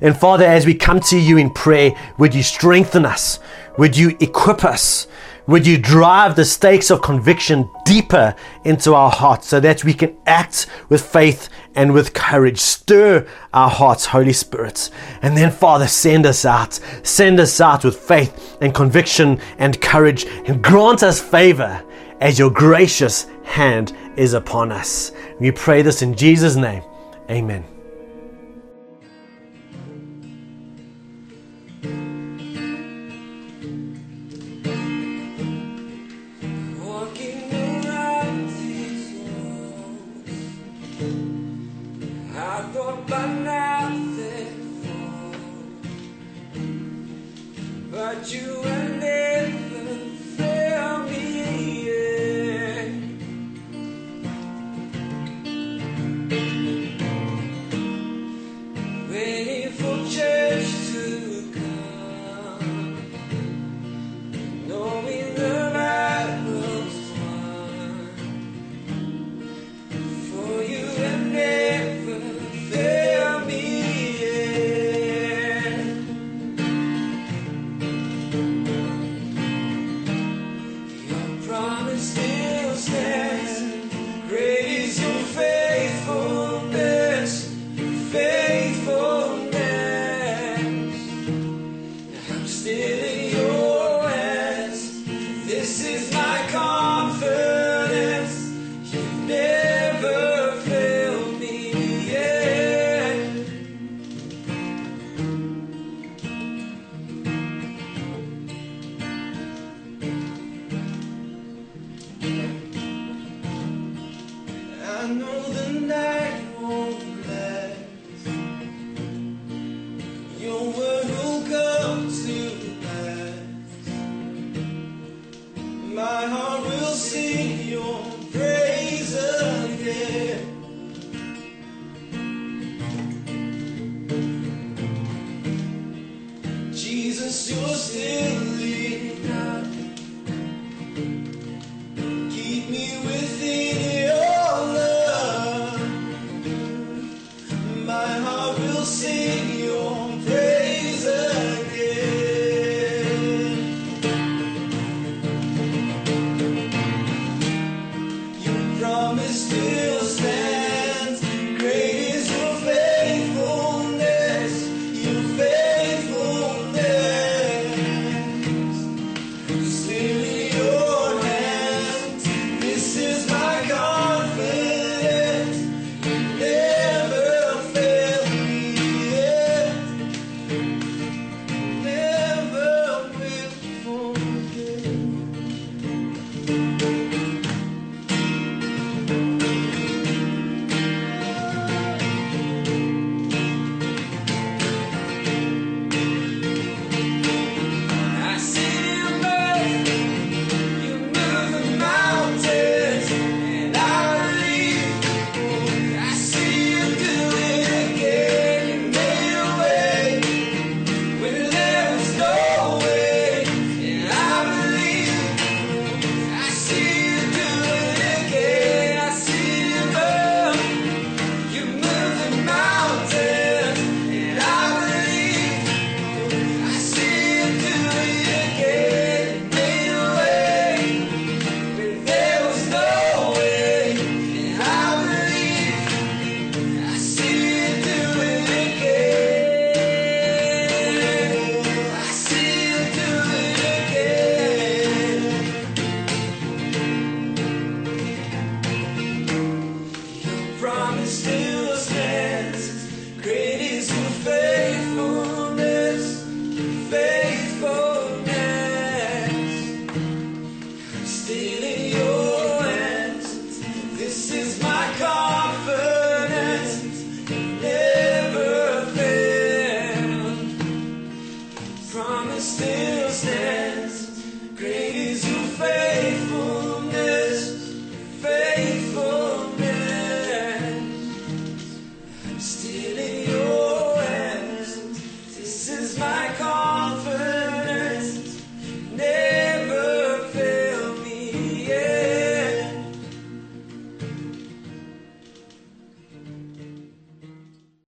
And 0.02 0.18
Father, 0.18 0.46
as 0.46 0.66
we 0.66 0.74
come 0.74 1.00
to 1.02 1.18
you 1.18 1.38
in 1.38 1.50
prayer, 1.50 1.92
would 2.18 2.34
you 2.34 2.44
strengthen 2.44 3.06
us? 3.06 3.40
Would 3.78 3.98
you 3.98 4.16
equip 4.20 4.64
us? 4.64 5.08
Would 5.48 5.68
you 5.68 5.78
drive 5.78 6.36
the 6.36 6.46
stakes 6.46 6.90
of 6.90 7.04
conviction 7.04 7.70
deeper 7.86 8.36
into 8.64 8.96
our 8.96 9.12
hearts 9.12 9.48
so 9.48 9.60
that 9.60 9.84
we 9.84 9.94
can 9.94 10.18
act 10.26 10.66
with 10.90 11.06
faith 11.06 11.50
and 11.76 11.94
with 11.94 12.14
courage? 12.14 12.60
Stir 12.60 13.28
our 13.54 13.70
hearts, 13.70 14.08
Holy 14.08 14.34
Spirit. 14.34 14.90
And 15.22 15.38
then, 15.38 15.52
Father, 15.52 15.88
send 15.88 16.26
us 16.26 16.46
out. 16.46 16.80
Send 17.04 17.40
us 17.40 17.62
out 17.62 17.86
with 17.86 17.96
faith 17.96 18.58
and 18.62 18.74
conviction 18.74 19.40
and 19.60 19.80
courage 19.80 20.26
and 20.26 20.64
grant 20.64 21.04
us 21.04 21.22
favor 21.22 21.84
as 22.22 22.40
your 22.40 22.50
gracious 22.50 23.28
hand 23.44 23.96
is 24.18 24.34
upon 24.34 24.72
us. 24.72 25.12
We 25.40 25.52
pray 25.52 25.84
this 25.84 26.02
in 26.02 26.16
Jesus' 26.16 26.56
name. 26.56 26.84
Amen. 27.30 27.75